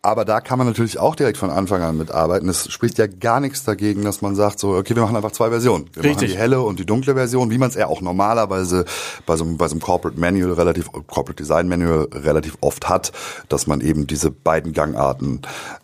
Aber 0.04 0.26
da 0.26 0.42
kann 0.42 0.58
man 0.58 0.66
natürlich 0.66 0.98
auch 0.98 1.16
direkt 1.16 1.38
von 1.38 1.52
Anfang 1.52 1.84
an 1.84 1.96
mitarbeiten. 1.96 2.50
Es 2.50 2.72
spricht 2.72 2.98
ja 2.98 3.06
gar 3.06 3.40
nichts 3.40 3.64
dagegen, 3.64 4.04
dass 4.04 4.24
man 4.24 4.36
sagt, 4.36 4.58
so, 4.60 4.70
okay, 4.76 4.96
wir 4.96 5.04
machen 5.04 5.16
einfach 5.16 5.32
zwei 5.32 5.50
Versionen. 5.50 5.86
Wir 5.94 6.04
Richtig. 6.04 6.16
machen 6.16 6.28
die 6.34 6.38
helle 6.40 6.62
und 6.62 6.80
die 6.80 6.88
dunkle 6.88 7.14
Version, 7.14 7.52
wie 7.52 7.60
man 7.60 7.70
es 7.70 7.76
eher 7.76 7.88
auch 7.88 8.02
normalerweise 8.02 8.86
bei 9.28 9.36
so, 9.36 9.44
einem- 9.44 9.58
bei 9.58 9.68
so 9.68 9.74
einem 9.74 9.82
Corporate 9.82 10.20
Manual 10.20 10.54
relativ, 10.54 10.92
Corporate 10.92 11.36
Design 11.36 11.68
Manual 11.68 12.08
relativ 12.14 12.58
oft 12.62 12.90
hat, 12.90 13.12
dass 13.48 13.68
man 13.68 13.80
eben 13.80 14.08
diese 14.08 14.32
beiden 14.32 14.74
Gangarten 14.74 15.42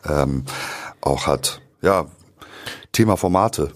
ähm, 0.10 0.46
auch 1.02 1.28
hat. 1.28 1.62
Ja, 1.84 2.08
Thema 2.94 3.18
Formate. 3.18 3.72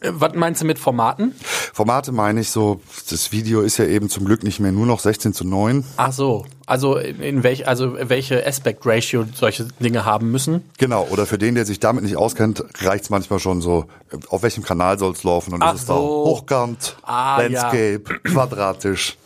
Äh, 0.00 0.12
Was 0.14 0.32
meinst 0.34 0.62
du 0.62 0.64
mit 0.64 0.78
Formaten? 0.78 1.34
Formate 1.74 2.10
meine 2.12 2.40
ich 2.40 2.48
so, 2.50 2.80
das 3.10 3.32
Video 3.32 3.60
ist 3.60 3.76
ja 3.76 3.84
eben 3.84 4.08
zum 4.08 4.24
Glück 4.24 4.44
nicht 4.44 4.60
mehr 4.60 4.72
nur 4.72 4.86
noch 4.86 5.00
16 5.00 5.34
zu 5.34 5.44
9. 5.44 5.84
Ach 5.98 6.12
so, 6.12 6.46
also 6.68 6.96
in 6.96 7.42
welch, 7.42 7.66
also 7.66 7.96
welche 7.98 8.46
Aspect 8.46 8.84
Ratio 8.84 9.24
solche 9.34 9.64
Dinge 9.80 10.04
haben 10.04 10.30
müssen? 10.30 10.62
Genau, 10.78 11.06
oder 11.10 11.26
für 11.26 11.38
den, 11.38 11.54
der 11.54 11.64
sich 11.64 11.80
damit 11.80 12.04
nicht 12.04 12.16
auskennt, 12.16 12.62
reicht 12.82 13.04
es 13.04 13.10
manchmal 13.10 13.38
schon 13.38 13.60
so, 13.60 13.86
auf 14.28 14.42
welchem 14.42 14.62
Kanal 14.62 14.98
soll 14.98 15.12
es 15.12 15.24
laufen 15.24 15.54
und 15.54 15.62
Ach 15.62 15.74
ist 15.74 15.80
es 15.82 15.86
so. 15.86 15.92
da 15.94 15.98
hochkant, 16.00 16.96
Ah, 17.02 17.40
Landscape, 17.40 18.00
quadratisch. 18.24 19.16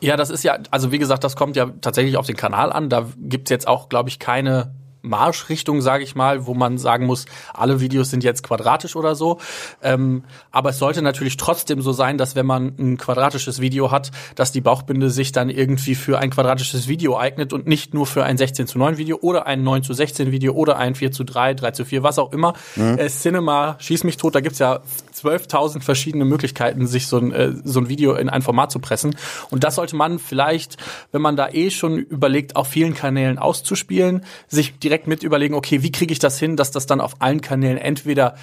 Ja, 0.00 0.16
das 0.16 0.30
ist 0.30 0.44
ja, 0.44 0.58
also 0.70 0.92
wie 0.92 0.98
gesagt, 0.98 1.24
das 1.24 1.34
kommt 1.36 1.56
ja 1.56 1.70
tatsächlich 1.80 2.16
auf 2.16 2.26
den 2.26 2.36
Kanal 2.36 2.72
an. 2.72 2.88
Da 2.88 3.08
gibt's 3.18 3.50
jetzt 3.50 3.66
auch, 3.66 3.88
glaube 3.88 4.08
ich, 4.08 4.18
keine 4.18 4.72
Marschrichtung, 5.02 5.80
sage 5.80 6.04
ich 6.04 6.14
mal, 6.14 6.46
wo 6.46 6.54
man 6.54 6.78
sagen 6.78 7.06
muss, 7.06 7.26
alle 7.54 7.80
Videos 7.80 8.10
sind 8.10 8.24
jetzt 8.24 8.42
quadratisch 8.42 8.96
oder 8.96 9.14
so. 9.14 9.38
Ähm, 9.82 10.24
aber 10.50 10.70
es 10.70 10.78
sollte 10.78 11.02
natürlich 11.02 11.36
trotzdem 11.36 11.80
so 11.80 11.92
sein, 11.92 12.18
dass 12.18 12.36
wenn 12.36 12.46
man 12.46 12.74
ein 12.78 12.96
quadratisches 12.98 13.60
Video 13.60 13.90
hat, 13.90 14.10
dass 14.34 14.52
die 14.52 14.60
Bauchbinde 14.60 15.10
sich 15.10 15.32
dann 15.32 15.50
irgendwie 15.50 15.94
für 15.94 16.18
ein 16.18 16.30
quadratisches 16.30 16.88
Video 16.88 17.18
eignet 17.18 17.52
und 17.52 17.66
nicht 17.66 17.94
nur 17.94 18.06
für 18.06 18.24
ein 18.24 18.36
16 18.36 18.66
zu 18.66 18.78
9 18.78 18.98
Video 18.98 19.18
oder 19.20 19.46
ein 19.46 19.62
9 19.62 19.82
zu 19.82 19.94
16 19.94 20.30
Video 20.30 20.52
oder 20.54 20.76
ein 20.76 20.94
4 20.94 21.12
zu 21.12 21.24
3, 21.24 21.54
3 21.54 21.70
zu 21.72 21.84
4, 21.84 22.02
was 22.02 22.18
auch 22.18 22.32
immer. 22.32 22.54
Äh, 22.96 23.08
Cinema, 23.08 23.76
schieß 23.78 24.04
mich 24.04 24.16
tot, 24.16 24.34
da 24.34 24.40
gibt's 24.40 24.58
ja 24.58 24.80
12.000 25.22 25.82
verschiedene 25.82 26.24
Möglichkeiten, 26.24 26.86
sich 26.86 27.06
so 27.06 27.18
ein, 27.18 27.32
äh, 27.32 27.52
so 27.64 27.80
ein 27.80 27.88
Video 27.88 28.14
in 28.14 28.28
ein 28.28 28.42
Format 28.42 28.70
zu 28.70 28.78
pressen. 28.78 29.16
Und 29.50 29.64
das 29.64 29.74
sollte 29.76 29.96
man 29.96 30.18
vielleicht, 30.18 30.76
wenn 31.12 31.22
man 31.22 31.36
da 31.36 31.48
eh 31.48 31.70
schon 31.70 31.98
überlegt, 31.98 32.56
auf 32.56 32.68
vielen 32.68 32.94
Kanälen 32.94 33.38
auszuspielen, 33.38 34.24
sich 34.48 34.78
direkt 34.78 35.06
mit 35.06 35.22
überlegen, 35.22 35.54
okay, 35.54 35.82
wie 35.82 35.92
kriege 35.92 36.12
ich 36.12 36.18
das 36.18 36.38
hin, 36.38 36.56
dass 36.56 36.70
das 36.70 36.86
dann 36.86 37.00
auf 37.00 37.20
allen 37.20 37.40
Kanälen 37.40 37.78
entweder 37.78 38.34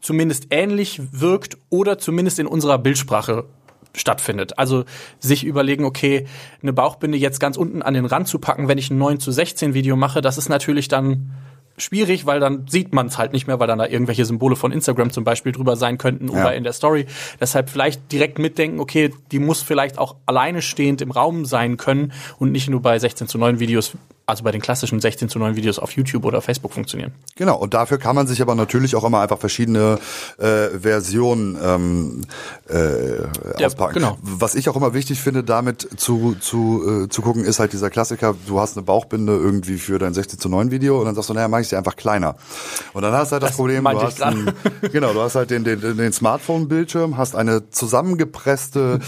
zumindest 0.00 0.48
ähnlich 0.50 1.00
wirkt 1.12 1.56
oder 1.70 1.98
zumindest 1.98 2.38
in 2.38 2.46
unserer 2.46 2.78
Bildsprache 2.78 3.44
stattfindet. 3.94 4.58
Also 4.58 4.84
sich 5.20 5.44
überlegen, 5.44 5.84
okay, 5.84 6.26
eine 6.62 6.72
Bauchbinde 6.72 7.18
jetzt 7.18 7.40
ganz 7.40 7.56
unten 7.56 7.82
an 7.82 7.94
den 7.94 8.06
Rand 8.06 8.28
zu 8.28 8.38
packen, 8.38 8.68
wenn 8.68 8.78
ich 8.78 8.90
ein 8.90 8.98
9 8.98 9.20
zu 9.20 9.30
16 9.30 9.74
Video 9.74 9.96
mache, 9.96 10.20
das 10.20 10.38
ist 10.38 10.48
natürlich 10.48 10.88
dann 10.88 11.32
schwierig, 11.76 12.26
weil 12.26 12.40
dann 12.40 12.66
sieht 12.68 12.92
man 12.92 13.06
es 13.06 13.18
halt 13.18 13.32
nicht 13.32 13.46
mehr, 13.46 13.58
weil 13.60 13.66
dann 13.66 13.78
da 13.78 13.86
irgendwelche 13.86 14.24
Symbole 14.24 14.56
von 14.56 14.72
Instagram 14.72 15.10
zum 15.10 15.24
Beispiel 15.24 15.52
drüber 15.52 15.76
sein 15.76 15.98
könnten 15.98 16.28
Ja. 16.28 16.34
oder 16.42 16.54
in 16.54 16.64
der 16.64 16.72
Story. 16.72 17.06
Deshalb 17.40 17.70
vielleicht 17.70 18.12
direkt 18.12 18.38
mitdenken, 18.38 18.80
okay, 18.80 19.12
die 19.30 19.38
muss 19.38 19.62
vielleicht 19.62 19.98
auch 19.98 20.16
alleine 20.26 20.62
stehend 20.62 21.00
im 21.00 21.10
Raum 21.10 21.44
sein 21.44 21.76
können 21.76 22.12
und 22.38 22.52
nicht 22.52 22.68
nur 22.68 22.82
bei 22.82 22.98
16 22.98 23.26
zu 23.28 23.38
9 23.38 23.58
Videos, 23.60 23.92
also 24.26 24.44
bei 24.44 24.52
den 24.52 24.60
klassischen 24.60 25.00
16 25.00 25.28
zu 25.28 25.38
9 25.38 25.56
Videos 25.56 25.78
auf 25.78 25.92
YouTube 25.92 26.24
oder 26.24 26.40
Facebook 26.42 26.72
funktionieren. 26.72 27.12
Genau, 27.36 27.56
und 27.56 27.74
dafür 27.74 27.98
kann 27.98 28.14
man 28.14 28.26
sich 28.26 28.40
aber 28.40 28.54
natürlich 28.54 28.94
auch 28.96 29.04
immer 29.04 29.20
einfach 29.20 29.38
verschiedene 29.38 29.98
äh, 30.38 30.68
Versionen 30.78 31.58
ähm, 31.62 32.20
äh, 32.68 33.22
Ja, 33.58 33.66
auspacken. 33.66 33.94
genau. 33.94 34.18
Was 34.22 34.54
ich 34.54 34.68
auch 34.68 34.76
immer 34.76 34.94
wichtig 34.94 35.20
finde, 35.20 35.42
damit 35.44 35.88
zu, 35.96 36.36
zu, 36.40 37.04
äh, 37.04 37.08
zu 37.08 37.22
gucken, 37.22 37.44
ist 37.44 37.58
halt 37.58 37.72
dieser 37.72 37.90
Klassiker, 37.90 38.34
du 38.46 38.60
hast 38.60 38.76
eine 38.76 38.84
Bauchbinde 38.84 39.32
irgendwie 39.34 39.76
für 39.78 39.98
dein 39.98 40.14
16 40.14 40.38
zu 40.38 40.48
9 40.48 40.70
Video 40.70 40.98
und 41.00 41.06
dann 41.06 41.14
sagst 41.14 41.30
du, 41.30 41.34
naja, 41.34 41.48
mach 41.48 41.58
ich 41.60 41.68
sie 41.68 41.76
einfach 41.76 41.96
kleiner. 41.96 42.36
Und 42.92 43.02
dann 43.02 43.12
hast 43.12 43.30
du 43.30 43.34
halt 43.34 43.42
das, 43.42 43.50
Das 43.50 43.56
Problem, 43.56 43.84
du 43.84 44.00
hast, 44.02 44.22
ein, 44.22 44.52
genau, 44.92 45.12
du 45.12 45.20
hast 45.20 45.34
halt 45.34 45.50
den, 45.50 45.64
den, 45.64 45.80
den 45.80 46.12
Smartphone-Bildschirm, 46.12 47.16
hast 47.16 47.34
eine 47.34 47.68
zusammengepresste 47.70 49.00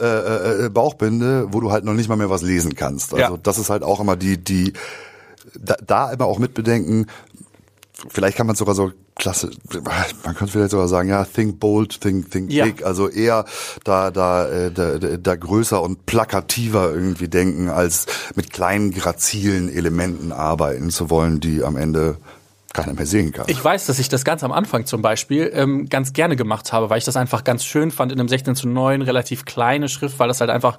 äh, 0.00 0.04
äh, 0.04 0.66
äh, 0.66 0.68
Bauchbinde, 0.68 1.48
wo 1.50 1.60
du 1.60 1.70
halt 1.72 1.84
noch 1.84 1.94
nicht 1.94 2.08
mal 2.08 2.16
mehr 2.16 2.30
was 2.30 2.42
lesen 2.42 2.74
kannst. 2.74 3.12
Also 3.14 3.34
Ja. 3.34 3.40
das 3.42 3.58
ist 3.58 3.70
halt 3.70 3.82
auch 3.82 4.00
immer 4.00 4.16
die, 4.16 4.38
die 4.42 4.61
da, 5.58 5.76
da 5.84 6.12
immer 6.12 6.26
auch 6.26 6.38
mitbedenken, 6.38 7.06
vielleicht 8.08 8.36
kann 8.36 8.46
man 8.46 8.56
sogar 8.56 8.74
so 8.74 8.92
klasse, 9.16 9.50
man 10.24 10.34
könnte 10.34 10.52
vielleicht 10.52 10.70
sogar 10.70 10.88
sagen, 10.88 11.08
ja, 11.08 11.24
think 11.24 11.60
bold, 11.60 12.00
think, 12.00 12.30
think 12.30 12.50
Ja. 12.50 12.64
big, 12.64 12.84
also 12.84 13.08
eher 13.08 13.44
da, 13.84 14.10
da, 14.10 14.48
äh, 14.48 14.70
da, 14.70 14.98
da, 14.98 15.16
da 15.16 15.36
größer 15.36 15.80
und 15.82 16.06
plakativer 16.06 16.92
irgendwie 16.92 17.28
denken, 17.28 17.68
als 17.68 18.06
mit 18.34 18.52
kleinen, 18.52 18.90
grazilen 18.90 19.68
Elementen 19.68 20.32
arbeiten 20.32 20.90
zu 20.90 21.10
wollen, 21.10 21.40
die 21.40 21.62
am 21.62 21.76
Ende 21.76 22.16
keiner 22.72 22.94
mehr 22.94 23.06
sehen 23.06 23.32
kann. 23.32 23.44
Ich 23.48 23.62
weiß, 23.62 23.86
dass 23.86 23.98
ich 23.98 24.08
das 24.08 24.24
ganz 24.24 24.42
am 24.42 24.50
Anfang 24.50 24.86
zum 24.86 25.02
Beispiel 25.02 25.50
ähm, 25.54 25.88
ganz 25.90 26.14
gerne 26.14 26.36
gemacht 26.36 26.72
habe, 26.72 26.88
weil 26.88 26.98
ich 26.98 27.04
das 27.04 27.16
einfach 27.16 27.44
ganz 27.44 27.64
schön 27.64 27.90
fand 27.90 28.12
in 28.12 28.18
einem 28.18 28.28
16 28.28 28.56
zu 28.56 28.66
9 28.66 29.02
relativ 29.02 29.44
kleine 29.44 29.90
Schrift, 29.90 30.18
weil 30.18 30.28
das 30.28 30.40
halt 30.40 30.48
einfach 30.48 30.78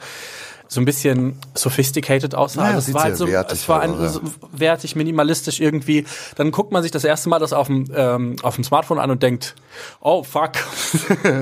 so 0.67 0.81
ein 0.81 0.85
bisschen 0.85 1.37
sophisticated 1.53 2.33
aussah. 2.35 2.61
Ja, 2.61 2.67
Also 2.75 2.77
das 2.79 2.87
es 2.87 2.93
war 2.95 3.03
halt 3.03 3.17
so, 3.17 3.27
wertig 3.27 3.59
es 3.59 3.69
war 3.69 3.81
ein, 3.81 4.09
so 4.09 4.21
wertig, 4.51 4.95
minimalistisch 4.95 5.59
irgendwie. 5.59 6.05
Dann 6.35 6.51
guckt 6.51 6.71
man 6.71 6.81
sich 6.81 6.91
das 6.91 7.03
erste 7.03 7.29
Mal 7.29 7.39
das 7.39 7.53
auf 7.53 7.67
dem, 7.67 7.85
ähm, 7.95 8.35
auf 8.41 8.55
dem 8.55 8.63
Smartphone 8.63 8.97
an 8.99 9.11
und 9.11 9.21
denkt, 9.21 9.55
oh 10.01 10.23
fuck, 10.23 10.51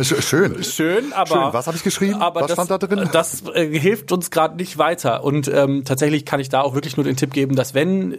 Sch- 0.01 0.21
Schön. 0.21 0.63
schön, 0.63 1.13
aber 1.13 1.27
Schön. 1.45 1.53
Was 1.53 1.67
habe 1.67 1.77
ich 1.77 1.83
geschrieben? 1.83 2.15
Aber 2.21 2.41
Was 2.41 2.47
das, 2.47 2.55
stand 2.55 2.71
da 2.71 2.77
drin? 2.77 3.09
Das 3.11 3.43
äh, 3.53 3.67
hilft 3.79 4.11
uns 4.11 4.31
gerade 4.31 4.57
nicht 4.57 4.77
weiter. 4.77 5.23
Und 5.23 5.47
ähm, 5.47 5.83
tatsächlich 5.85 6.25
kann 6.25 6.39
ich 6.39 6.49
da 6.49 6.61
auch 6.61 6.73
wirklich 6.73 6.97
nur 6.97 7.03
den 7.03 7.15
Tipp 7.15 7.31
geben, 7.33 7.55
dass 7.55 7.73
wenn 7.73 8.17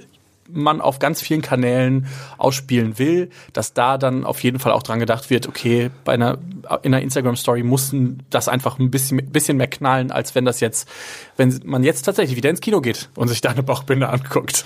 man 0.48 0.80
auf 0.80 0.98
ganz 0.98 1.20
vielen 1.20 1.42
Kanälen 1.42 2.06
ausspielen 2.38 2.98
will, 2.98 3.30
dass 3.52 3.72
da 3.72 3.98
dann 3.98 4.24
auf 4.24 4.42
jeden 4.42 4.58
Fall 4.58 4.72
auch 4.72 4.82
dran 4.82 4.98
gedacht 4.98 5.30
wird, 5.30 5.48
okay, 5.48 5.90
bei 6.04 6.12
einer 6.12 6.38
in 6.82 6.94
einer 6.94 7.02
Instagram 7.02 7.36
Story 7.36 7.62
muss 7.62 7.94
das 8.30 8.48
einfach 8.48 8.78
ein 8.78 8.90
bisschen 8.90 9.18
bisschen 9.30 9.56
mehr 9.56 9.66
knallen, 9.66 10.10
als 10.10 10.34
wenn 10.34 10.44
das 10.44 10.60
jetzt, 10.60 10.88
wenn 11.42 11.60
man 11.64 11.82
jetzt 11.82 12.02
tatsächlich 12.02 12.36
wieder 12.36 12.50
ins 12.50 12.60
Kino 12.60 12.80
geht 12.80 13.10
und 13.16 13.26
sich 13.28 13.40
da 13.40 13.50
eine 13.50 13.62
Bauchbinde 13.64 14.08
anguckt. 14.08 14.64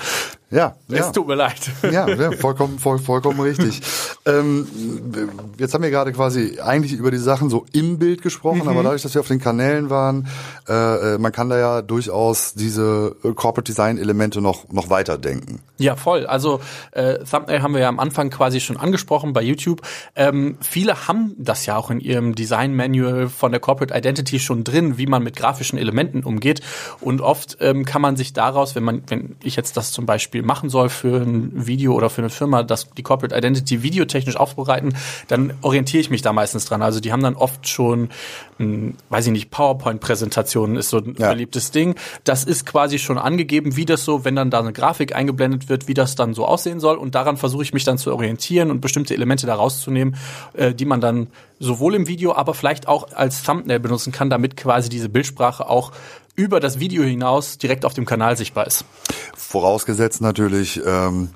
Ja, 0.51 0.77
Es 0.89 0.99
ja. 0.99 1.11
tut 1.11 1.27
mir 1.27 1.35
leid. 1.35 1.59
Ja, 1.91 2.07
ja 2.09 2.31
vollkommen, 2.33 2.79
voll, 2.79 2.99
vollkommen 3.01 3.41
richtig. 3.41 3.81
Ähm, 4.27 4.67
jetzt 5.59 5.75
haben 5.75 5.83
wir 5.83 5.91
gerade 5.91 6.13
quasi 6.13 6.61
eigentlich 6.61 6.93
über 6.93 7.11
die 7.11 7.19
Sachen 7.19 7.51
so 7.51 7.67
im 7.73 7.99
Bild 7.99 8.23
gesprochen, 8.23 8.61
Mhm. 8.63 8.69
aber 8.69 8.83
dadurch, 8.85 9.03
dass 9.03 9.15
wir 9.15 9.21
auf 9.21 9.27
den 9.29 9.41
Kanälen 9.41 9.91
waren, 9.91 10.29
äh, 10.69 11.15
äh, 11.15 11.19
man 11.19 11.33
kann 11.33 11.49
da 11.49 11.59
ja 11.59 11.83
durchaus 11.83 12.55
diese 12.55 13.17
äh, 13.25 13.33
Corporate 13.33 13.65
Design 13.65 13.99
Elemente 13.99 14.41
noch 14.41 14.69
noch 14.71 14.89
weiterdenken. 14.91 15.61
Ja, 15.79 15.97
voll. 15.97 16.27
Also 16.27 16.61
äh, 16.93 17.19
Thumbnail 17.25 17.63
haben 17.63 17.75
wir 17.75 17.81
ja 17.81 17.89
am 17.89 17.99
Anfang 17.99 18.31
quasi 18.31 18.61
schon 18.61 18.77
angesprochen 18.77 19.33
bei 19.33 19.43
YouTube. 19.43 19.83
Ähm, 20.15 20.59
viele 20.61 21.09
haben 21.09 21.35
das 21.39 21.67
ja 21.67 21.77
auch 21.77 21.91
in 21.91 21.99
ihrem 22.01 22.35
Design 22.37 22.75
Manual 22.75 23.29
von 23.29 23.51
der 23.51 23.61
Corporate 23.61 23.93
Identity 23.97 24.39
schon 24.39 24.63
drin, 24.63 24.97
wie 24.97 25.07
man 25.07 25.23
mit 25.25 25.35
grafischen 25.37 25.77
Elementen 25.79 26.23
umgeht. 26.23 26.61
Und 27.01 27.21
oft 27.21 27.59
ähm, 27.61 27.85
kann 27.85 28.03
man 28.03 28.17
sich 28.17 28.33
daraus, 28.33 28.75
wenn 28.75 28.85
man, 28.85 29.03
wenn 29.09 29.37
ich 29.43 29.57
jetzt 29.57 29.77
das 29.77 29.93
zum 29.93 30.07
Beispiel 30.07 30.43
machen 30.43 30.71
soll 30.71 30.89
für 30.89 31.21
ein 31.23 31.67
Video 31.67 31.95
oder 31.95 32.11
für 32.11 32.23
eine 32.23 32.31
Firma, 32.31 32.63
das 32.63 32.91
die 32.97 33.03
Corporate 33.03 33.37
Identity 33.37 33.83
videotechnisch 33.83 34.37
aufbereiten, 34.37 34.95
dann 35.29 35.55
orientiere 35.63 36.01
ich 36.01 36.11
mich 36.11 36.23
da 36.23 36.33
meistens 36.33 36.65
dran. 36.65 36.83
Also 36.83 37.01
die 37.01 37.13
haben 37.13 37.23
dann 37.23 37.35
oft 37.35 37.69
schon, 37.69 38.11
mh, 38.59 38.95
weiß 39.11 39.27
ich 39.27 39.33
nicht, 39.33 39.51
PowerPoint-Präsentationen 39.51 40.77
ist 40.77 40.91
so 40.91 40.99
ein 40.99 41.15
Ja. 41.19 41.31
beliebtes 41.31 41.71
Ding. 41.71 41.95
Das 42.25 42.45
ist 42.45 42.67
quasi 42.67 42.99
schon 42.99 43.19
angegeben, 43.19 43.77
wie 43.77 43.85
das 43.85 44.05
so, 44.05 44.25
wenn 44.25 44.37
dann 44.37 44.51
da 44.51 44.61
eine 44.61 44.73
Grafik 44.73 45.15
eingeblendet 45.15 45.69
wird, 45.69 45.89
wie 45.89 45.95
das 45.95 46.15
dann 46.15 46.35
so 46.35 46.45
aussehen 46.47 46.81
soll. 46.81 46.97
Und 46.97 47.15
daran 47.15 47.37
versuche 47.37 47.63
ich 47.63 47.73
mich 47.73 47.85
dann 47.85 47.99
zu 47.99 48.13
orientieren 48.13 48.71
und 48.71 48.81
bestimmte 48.81 49.15
Elemente 49.15 49.47
da 49.47 49.55
rauszunehmen, 49.55 50.17
äh, 50.55 50.75
die 50.75 50.85
man 50.85 51.01
dann 51.01 51.29
sowohl 51.59 51.95
im 51.95 52.07
Video, 52.07 52.35
aber 52.35 52.53
vielleicht 52.55 52.87
auch 52.87 53.13
als 53.15 53.43
Thumbnail 53.43 53.81
benutzen 53.81 54.13
kann, 54.13 54.29
damit 54.31 54.57
quasi 54.57 54.89
diese 54.89 55.09
Bildsprache 55.09 55.69
auch 55.69 55.93
über 56.37 56.61
das 56.61 56.79
Video 56.79 57.03
hinaus 57.03 57.59
direkt 57.59 57.85
auf 57.85 57.95
dem 57.95 58.05
Kanal 58.07 58.37
sichtbar 58.37 58.67
ist. 58.67 58.85
Vorausgesetzt 59.35 60.21
natürlich, 60.21 60.81
ähm, 60.87 61.31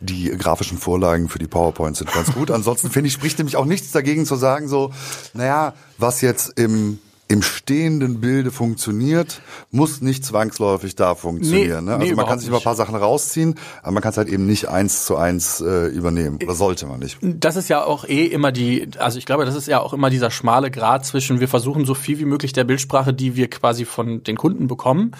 die 0.00 0.30
grafischen 0.30 0.78
Vorlagen 0.78 1.28
für 1.28 1.38
die 1.38 1.46
PowerPoint 1.46 1.96
sind 1.96 2.12
ganz 2.12 2.32
gut. 2.32 2.50
Ansonsten 2.50 2.90
finde 2.90 3.08
ich, 3.08 3.14
spricht 3.14 3.38
nämlich 3.38 3.56
auch 3.56 3.64
nichts 3.64 3.92
dagegen 3.92 4.26
zu 4.26 4.36
sagen, 4.36 4.68
so, 4.68 4.92
naja, 5.34 5.74
was 5.98 6.20
jetzt 6.20 6.58
im 6.58 6.98
im 7.28 7.42
stehenden 7.42 8.20
Bilde 8.20 8.52
funktioniert, 8.52 9.40
muss 9.72 10.00
nicht 10.00 10.24
zwangsläufig 10.24 10.94
da 10.94 11.16
funktionieren. 11.16 11.84
Nee, 11.84 11.90
ne? 11.90 11.96
Also 11.96 12.06
nee, 12.06 12.14
man 12.14 12.26
kann 12.26 12.38
sich 12.38 12.48
immer 12.48 12.58
ein 12.58 12.62
paar 12.62 12.76
Sachen 12.76 12.94
rausziehen, 12.94 13.56
aber 13.82 13.92
man 13.92 14.02
kann 14.02 14.10
es 14.10 14.16
halt 14.16 14.28
eben 14.28 14.46
nicht 14.46 14.68
eins 14.68 15.06
zu 15.06 15.16
eins 15.16 15.60
äh, 15.60 15.86
übernehmen. 15.86 16.38
Oder 16.42 16.54
sollte 16.54 16.86
man 16.86 17.00
nicht. 17.00 17.18
Das 17.20 17.56
ist 17.56 17.68
ja 17.68 17.84
auch 17.84 18.04
eh 18.04 18.26
immer 18.26 18.52
die, 18.52 18.88
also 18.98 19.18
ich 19.18 19.26
glaube, 19.26 19.44
das 19.44 19.56
ist 19.56 19.66
ja 19.66 19.80
auch 19.80 19.92
immer 19.92 20.08
dieser 20.08 20.30
schmale 20.30 20.70
Grad 20.70 21.04
zwischen, 21.04 21.40
wir 21.40 21.48
versuchen 21.48 21.84
so 21.84 21.94
viel 21.94 22.20
wie 22.20 22.24
möglich 22.24 22.52
der 22.52 22.64
Bildsprache, 22.64 23.12
die 23.12 23.34
wir 23.34 23.50
quasi 23.50 23.84
von 23.84 24.22
den 24.22 24.36
Kunden 24.36 24.68
bekommen, 24.68 25.10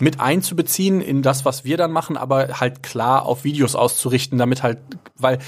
mit 0.00 0.18
einzubeziehen 0.18 1.00
in 1.00 1.22
das, 1.22 1.44
was 1.44 1.64
wir 1.64 1.76
dann 1.76 1.92
machen, 1.92 2.16
aber 2.16 2.60
halt 2.60 2.82
klar 2.82 3.24
auf 3.24 3.44
Videos 3.44 3.76
auszurichten, 3.76 4.36
damit 4.36 4.64
halt, 4.64 4.78
weil 5.16 5.38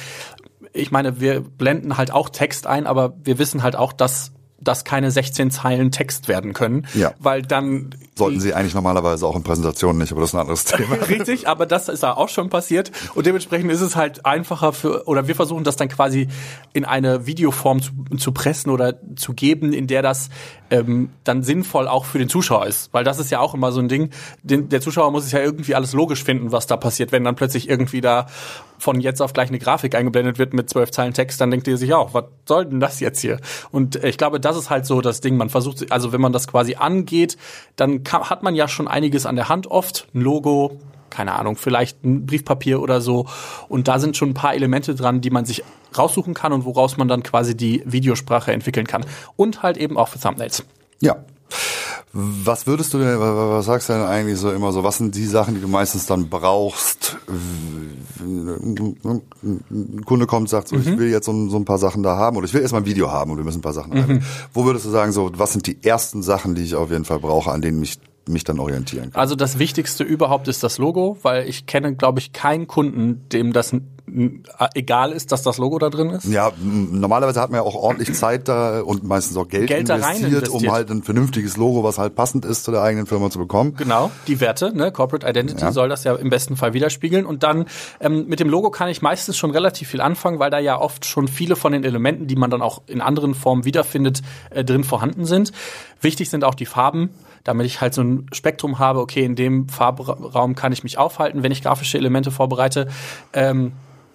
ich 0.72 0.92
meine, 0.92 1.20
wir 1.20 1.40
blenden 1.40 1.96
halt 1.96 2.12
auch 2.12 2.28
Text 2.28 2.68
ein, 2.68 2.86
aber 2.86 3.14
wir 3.22 3.38
wissen 3.38 3.64
halt 3.64 3.74
auch, 3.74 3.92
dass 3.92 4.32
das 4.64 4.84
keine 4.84 5.10
16 5.10 5.50
Zeilen 5.50 5.92
Text 5.92 6.28
werden 6.28 6.52
können, 6.52 6.86
Ja. 6.94 7.12
weil 7.18 7.42
dann 7.42 7.94
Sollten 8.16 8.40
sie 8.40 8.54
eigentlich 8.54 8.74
normalerweise 8.74 9.26
auch 9.26 9.36
in 9.36 9.42
Präsentationen 9.42 9.98
nicht, 9.98 10.12
aber 10.12 10.20
das 10.20 10.30
ist 10.30 10.34
ein 10.34 10.40
anderes 10.40 10.64
Thema. 10.66 10.94
Richtig, 11.08 11.48
aber 11.48 11.66
das 11.66 11.88
ist 11.88 12.02
ja 12.02 12.16
auch 12.16 12.28
schon 12.28 12.48
passiert 12.50 12.90
und 13.14 13.26
dementsprechend 13.26 13.70
ist 13.72 13.80
es 13.80 13.96
halt 13.96 14.24
einfacher 14.24 14.72
für 14.72 15.06
oder 15.08 15.28
wir 15.28 15.34
versuchen 15.34 15.64
das 15.64 15.76
dann 15.76 15.88
quasi 15.88 16.28
in 16.72 16.84
eine 16.84 17.26
Videoform 17.26 17.82
zu, 17.82 17.90
zu 18.18 18.32
pressen 18.32 18.70
oder 18.70 18.94
zu 19.16 19.34
geben, 19.34 19.72
in 19.72 19.86
der 19.86 20.02
das 20.02 20.30
ähm, 20.70 21.10
dann 21.24 21.42
sinnvoll 21.42 21.88
auch 21.88 22.04
für 22.04 22.18
den 22.18 22.28
Zuschauer 22.28 22.66
ist, 22.66 22.88
weil 22.92 23.04
das 23.04 23.18
ist 23.18 23.30
ja 23.30 23.40
auch 23.40 23.54
immer 23.54 23.70
so 23.72 23.80
ein 23.80 23.88
Ding. 23.88 24.10
Den, 24.42 24.68
der 24.68 24.80
Zuschauer 24.80 25.10
muss 25.10 25.24
es 25.24 25.32
ja 25.32 25.40
irgendwie 25.40 25.74
alles 25.74 25.92
logisch 25.92 26.24
finden, 26.24 26.52
was 26.52 26.66
da 26.66 26.76
passiert, 26.76 27.12
wenn 27.12 27.24
dann 27.24 27.34
plötzlich 27.36 27.68
irgendwie 27.68 28.00
da 28.00 28.26
von 28.78 29.00
jetzt 29.00 29.22
auf 29.22 29.32
gleich 29.32 29.48
eine 29.48 29.58
Grafik 29.58 29.94
eingeblendet 29.94 30.38
wird 30.38 30.54
mit 30.54 30.68
zwölf 30.68 30.90
Zeilen 30.90 31.14
Text, 31.14 31.40
dann 31.40 31.50
denkt 31.50 31.66
ihr 31.68 31.76
sich 31.76 31.94
auch, 31.94 32.14
was 32.14 32.24
soll 32.46 32.66
denn 32.66 32.80
das 32.80 33.00
jetzt 33.00 33.20
hier? 33.20 33.38
Und 33.70 34.02
äh, 34.02 34.08
ich 34.08 34.18
glaube, 34.18 34.40
das 34.40 34.56
ist 34.56 34.70
halt 34.70 34.86
so 34.86 35.00
das 35.00 35.20
Ding. 35.20 35.36
Man 35.36 35.50
versucht, 35.50 35.90
also 35.92 36.12
wenn 36.12 36.20
man 36.20 36.32
das 36.32 36.48
quasi 36.48 36.74
angeht, 36.74 37.36
dann 37.76 38.04
kann, 38.04 38.28
hat 38.30 38.42
man 38.42 38.54
ja 38.54 38.68
schon 38.68 38.88
einiges 38.88 39.26
an 39.26 39.36
der 39.36 39.48
Hand 39.48 39.66
oft. 39.66 40.06
Ein 40.14 40.20
Logo, 40.20 40.78
keine 41.10 41.34
Ahnung, 41.34 41.56
vielleicht 41.56 42.04
ein 42.04 42.26
Briefpapier 42.26 42.80
oder 42.80 43.00
so. 43.00 43.26
Und 43.68 43.88
da 43.88 43.98
sind 43.98 44.16
schon 44.16 44.30
ein 44.30 44.34
paar 44.34 44.54
Elemente 44.54 44.94
dran, 44.94 45.20
die 45.20 45.30
man 45.30 45.44
sich 45.44 45.62
raussuchen 45.96 46.34
kann 46.34 46.52
und 46.52 46.64
woraus 46.64 46.96
man 46.96 47.08
dann 47.08 47.22
quasi 47.22 47.56
die 47.56 47.82
Videosprache 47.86 48.52
entwickeln 48.52 48.86
kann. 48.86 49.04
Und 49.36 49.62
halt 49.62 49.76
eben 49.76 49.96
auch 49.96 50.08
für 50.08 50.18
Thumbnails. 50.18 50.64
Ja. 51.00 51.24
Was 52.16 52.68
würdest 52.68 52.94
du 52.94 52.98
denn, 52.98 53.18
was 53.18 53.66
sagst 53.66 53.88
du 53.88 53.92
denn 53.92 54.02
eigentlich 54.02 54.38
so 54.38 54.52
immer 54.52 54.70
so, 54.70 54.84
was 54.84 54.98
sind 54.98 55.16
die 55.16 55.26
Sachen, 55.26 55.56
die 55.56 55.60
du 55.60 55.66
meistens 55.66 56.06
dann 56.06 56.28
brauchst? 56.28 57.16
Ein 58.20 59.24
Kunde 60.04 60.26
kommt, 60.26 60.48
sagt 60.48 60.68
so, 60.68 60.76
mhm. 60.76 60.82
ich 60.82 60.96
will 60.96 61.10
jetzt 61.10 61.26
so, 61.26 61.48
so, 61.48 61.56
ein 61.56 61.64
paar 61.64 61.78
Sachen 61.78 62.04
da 62.04 62.16
haben 62.16 62.36
oder 62.36 62.46
ich 62.46 62.54
will 62.54 62.62
erstmal 62.62 62.82
ein 62.82 62.86
Video 62.86 63.10
haben 63.10 63.32
und 63.32 63.38
wir 63.38 63.44
müssen 63.44 63.58
ein 63.58 63.62
paar 63.62 63.72
Sachen 63.72 63.94
mhm. 63.94 64.02
haben. 64.02 64.24
Wo 64.52 64.64
würdest 64.64 64.86
du 64.86 64.90
sagen, 64.90 65.10
so, 65.10 65.32
was 65.34 65.52
sind 65.52 65.66
die 65.66 65.82
ersten 65.82 66.22
Sachen, 66.22 66.54
die 66.54 66.62
ich 66.62 66.76
auf 66.76 66.92
jeden 66.92 67.04
Fall 67.04 67.18
brauche, 67.18 67.50
an 67.50 67.62
denen 67.62 67.80
mich 67.80 67.98
mich 68.28 68.44
dann 68.44 68.58
orientieren 68.58 69.10
kann. 69.12 69.20
Also 69.20 69.34
das 69.34 69.58
Wichtigste 69.58 70.04
überhaupt 70.04 70.48
ist 70.48 70.62
das 70.62 70.78
Logo, 70.78 71.18
weil 71.22 71.48
ich 71.48 71.66
kenne, 71.66 71.94
glaube 71.94 72.20
ich, 72.20 72.32
keinen 72.32 72.66
Kunden, 72.66 73.28
dem 73.30 73.52
das 73.52 73.72
egal 74.74 75.12
ist, 75.12 75.32
dass 75.32 75.42
das 75.42 75.58
Logo 75.58 75.78
da 75.78 75.88
drin 75.88 76.10
ist? 76.10 76.24
Ja, 76.26 76.52
normalerweise 76.60 77.40
hat 77.40 77.50
man 77.50 77.60
ja 77.60 77.66
auch 77.66 77.74
ordentlich 77.74 78.12
Zeit 78.14 78.48
da 78.48 78.80
und 78.80 79.02
meistens 79.02 79.36
auch 79.36 79.48
Geld, 79.48 79.68
Geld 79.68 79.88
investiert, 79.88 80.30
investiert, 80.30 80.48
um 80.50 80.70
halt 80.70 80.90
ein 80.90 81.02
vernünftiges 81.02 81.56
Logo, 81.56 81.82
was 81.84 81.98
halt 81.98 82.14
passend 82.14 82.44
ist 82.44 82.64
zu 82.64 82.70
der 82.70 82.82
eigenen 82.82 83.06
Firma 83.06 83.30
zu 83.30 83.38
bekommen. 83.38 83.74
Genau, 83.76 84.10
die 84.26 84.40
Werte, 84.40 84.76
ne, 84.76 84.92
Corporate 84.92 85.26
Identity 85.26 85.62
ja. 85.62 85.72
soll 85.72 85.88
das 85.88 86.04
ja 86.04 86.14
im 86.14 86.28
besten 86.28 86.56
Fall 86.56 86.74
widerspiegeln. 86.74 87.24
Und 87.24 87.42
dann 87.42 87.64
ähm, 88.00 88.26
mit 88.28 88.40
dem 88.40 88.48
Logo 88.48 88.70
kann 88.70 88.88
ich 88.88 89.00
meistens 89.00 89.36
schon 89.36 89.50
relativ 89.50 89.88
viel 89.88 90.00
anfangen, 90.00 90.38
weil 90.38 90.50
da 90.50 90.58
ja 90.58 90.78
oft 90.78 91.06
schon 91.06 91.26
viele 91.26 91.56
von 91.56 91.72
den 91.72 91.82
Elementen, 91.82 92.26
die 92.26 92.36
man 92.36 92.50
dann 92.50 92.62
auch 92.62 92.82
in 92.86 93.00
anderen 93.00 93.34
Formen 93.34 93.64
wiederfindet, 93.64 94.20
äh, 94.50 94.64
drin 94.64 94.84
vorhanden 94.84 95.24
sind. 95.24 95.52
Wichtig 96.00 96.28
sind 96.28 96.44
auch 96.44 96.54
die 96.54 96.66
Farben 96.66 97.10
damit 97.44 97.66
ich 97.66 97.80
halt 97.80 97.94
so 97.94 98.02
ein 98.02 98.26
Spektrum 98.32 98.78
habe, 98.78 99.00
okay, 99.00 99.24
in 99.24 99.36
dem 99.36 99.68
Farbraum 99.68 100.54
kann 100.54 100.72
ich 100.72 100.82
mich 100.82 100.98
aufhalten, 100.98 101.42
wenn 101.42 101.52
ich 101.52 101.62
grafische 101.62 101.98
Elemente 101.98 102.30
vorbereite. 102.30 102.88
Ähm, 103.32 103.72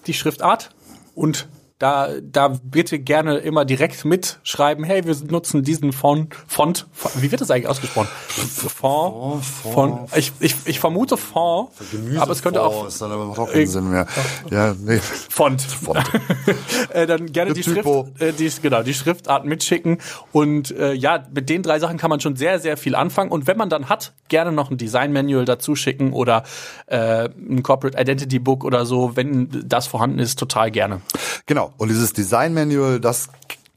die 0.07 0.13
Schriftart 0.13 0.71
und 1.15 1.47
da, 1.79 2.09
da 2.21 2.49
bitte 2.61 2.99
gerne 2.99 3.37
immer 3.37 3.63
direkt 3.63 4.03
mitschreiben, 4.03 4.83
hey, 4.83 5.05
wir 5.05 5.15
nutzen 5.31 5.63
diesen 5.63 5.93
Font, 5.93 6.35
Font, 6.45 6.87
wie 7.15 7.31
wird 7.31 7.39
das 7.39 7.49
eigentlich 7.49 7.69
ausgesprochen? 7.69 8.09
Font, 8.27 9.45
Font, 9.45 10.09
ich, 10.17 10.33
ich, 10.41 10.55
ich 10.65 10.79
vermute 10.81 11.15
Font, 11.15 11.69
aber 12.17 12.33
es 12.33 12.41
könnte 12.41 12.61
auch, 12.61 12.85
ist 12.85 13.01
dann 13.01 13.13
aber 13.13 13.29
auch 13.29 13.49
keinen 13.49 13.65
Sinn 13.65 13.89
mehr. 13.89 14.07
Ja, 14.51 14.75
nee. 14.77 14.97
Font. 14.99 15.61
Font. 15.61 16.03
äh, 16.93 17.07
dann 17.07 17.31
gerne 17.31 17.53
die 17.53 17.63
Schrift, 17.63 17.87
äh, 18.19 18.33
die, 18.33 18.51
genau, 18.61 18.83
die 18.83 18.93
Schriftart 18.93 19.45
mitschicken 19.45 19.99
und 20.33 20.71
äh, 20.71 20.91
ja, 20.91 21.25
mit 21.33 21.49
den 21.49 21.63
drei 21.63 21.79
Sachen 21.79 21.97
kann 21.97 22.09
man 22.09 22.19
schon 22.19 22.35
sehr, 22.35 22.59
sehr 22.59 22.75
viel 22.75 22.93
anfangen 22.93 23.31
und 23.31 23.47
wenn 23.47 23.57
man 23.57 23.69
dann 23.69 23.87
hat, 23.87 24.11
gerne 24.27 24.51
noch 24.51 24.69
ein 24.69 24.77
Design 24.77 25.13
Manual 25.13 25.45
dazu 25.45 25.75
schicken 25.75 26.11
oder 26.11 26.43
äh, 26.87 27.29
ein 27.29 27.63
Corporate 27.63 27.97
Identity 27.97 28.39
Book 28.39 28.65
oder 28.65 28.85
so, 28.85 29.15
wenn 29.15 29.63
das 29.65 29.87
vorhanden 29.87 30.19
ist, 30.19 30.37
total 30.37 30.71
gerne. 30.71 30.99
Genau. 31.45 31.68
Und 31.77 31.89
dieses 31.89 32.13
Design 32.13 32.53
Manual, 32.53 32.99
das 32.99 33.29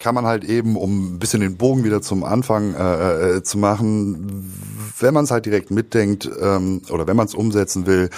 kann 0.02 0.16
man 0.16 0.26
halt 0.26 0.42
eben, 0.42 0.76
um 0.76 1.14
ein 1.14 1.18
bisschen 1.20 1.40
den 1.40 1.56
Bogen 1.56 1.84
wieder 1.84 2.02
zum 2.02 2.24
Anfang 2.24 2.74
äh, 2.74 3.36
äh, 3.36 3.42
zu 3.44 3.56
machen, 3.56 4.52
wenn 4.98 5.14
man 5.14 5.24
es 5.24 5.30
halt 5.30 5.46
direkt 5.46 5.70
mitdenkt 5.70 6.28
ähm, 6.40 6.82
oder 6.90 7.06
wenn 7.06 7.16
man 7.16 7.26
es 7.26 7.34
umsetzen 7.34 7.86
will, 7.86 8.10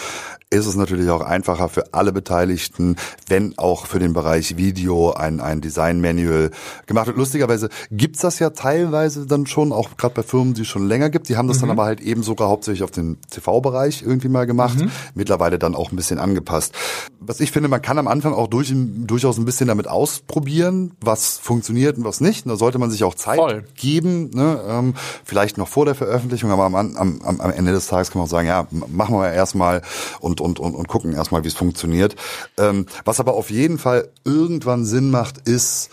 ist 0.50 0.66
es 0.66 0.76
natürlich 0.76 1.10
auch 1.10 1.20
einfacher 1.20 1.68
für 1.68 1.92
alle 1.92 2.12
Beteiligten, 2.12 2.96
wenn 3.28 3.58
auch 3.58 3.86
für 3.86 3.98
den 3.98 4.12
Bereich 4.12 4.56
Video 4.56 5.12
ein, 5.12 5.40
ein 5.40 5.60
Design-Manual 5.60 6.50
gemacht 6.86 7.08
wird. 7.08 7.16
Lustigerweise 7.16 7.68
gibt's 7.90 8.20
das 8.20 8.38
ja 8.38 8.50
teilweise 8.50 9.26
dann 9.26 9.46
schon, 9.46 9.72
auch 9.72 9.96
gerade 9.96 10.14
bei 10.14 10.22
Firmen, 10.22 10.54
die 10.54 10.62
es 10.62 10.68
schon 10.68 10.86
länger 10.86 11.10
gibt. 11.10 11.28
Die 11.28 11.36
haben 11.36 11.48
das 11.48 11.58
mhm. 11.58 11.62
dann 11.62 11.70
aber 11.72 11.84
halt 11.84 12.00
eben 12.00 12.22
sogar 12.22 12.48
hauptsächlich 12.48 12.84
auf 12.84 12.92
den 12.92 13.18
TV-Bereich 13.30 14.02
irgendwie 14.02 14.28
mal 14.28 14.46
gemacht. 14.46 14.78
Mhm. 14.78 14.90
Mittlerweile 15.14 15.58
dann 15.58 15.74
auch 15.74 15.90
ein 15.90 15.96
bisschen 15.96 16.18
angepasst. 16.18 16.72
Was 17.18 17.40
ich 17.40 17.50
finde, 17.50 17.68
man 17.68 17.82
kann 17.82 17.98
am 17.98 18.06
Anfang 18.06 18.32
auch 18.32 18.46
durch, 18.46 18.72
durchaus 18.74 19.38
ein 19.38 19.44
bisschen 19.44 19.66
damit 19.66 19.88
ausprobieren, 19.88 20.92
was 21.00 21.38
funktioniert 21.38 21.73
und 21.76 22.04
was 22.04 22.20
nicht. 22.20 22.46
da 22.46 22.56
sollte 22.56 22.78
man 22.78 22.90
sich 22.90 23.04
auch 23.04 23.14
Zeit 23.14 23.38
Voll. 23.38 23.64
geben, 23.74 24.30
ne? 24.30 24.60
ähm, 24.68 24.94
vielleicht 25.24 25.58
noch 25.58 25.68
vor 25.68 25.84
der 25.84 25.94
Veröffentlichung, 25.94 26.50
aber 26.50 26.64
am, 26.64 26.74
am, 26.74 27.20
am 27.22 27.50
Ende 27.50 27.72
des 27.72 27.86
Tages 27.86 28.10
kann 28.10 28.20
man 28.20 28.26
auch 28.26 28.30
sagen, 28.30 28.48
ja, 28.48 28.66
machen 28.70 29.16
wir 29.16 29.32
erstmal 29.32 29.82
und 30.20 30.40
und, 30.40 30.60
und, 30.60 30.74
und 30.74 30.88
gucken 30.88 31.12
erstmal, 31.12 31.44
wie 31.44 31.48
es 31.48 31.54
funktioniert. 31.54 32.16
Ähm, 32.58 32.86
was 33.04 33.20
aber 33.20 33.34
auf 33.34 33.50
jeden 33.50 33.78
Fall 33.78 34.08
irgendwann 34.24 34.84
Sinn 34.84 35.10
macht, 35.10 35.48
ist, 35.48 35.90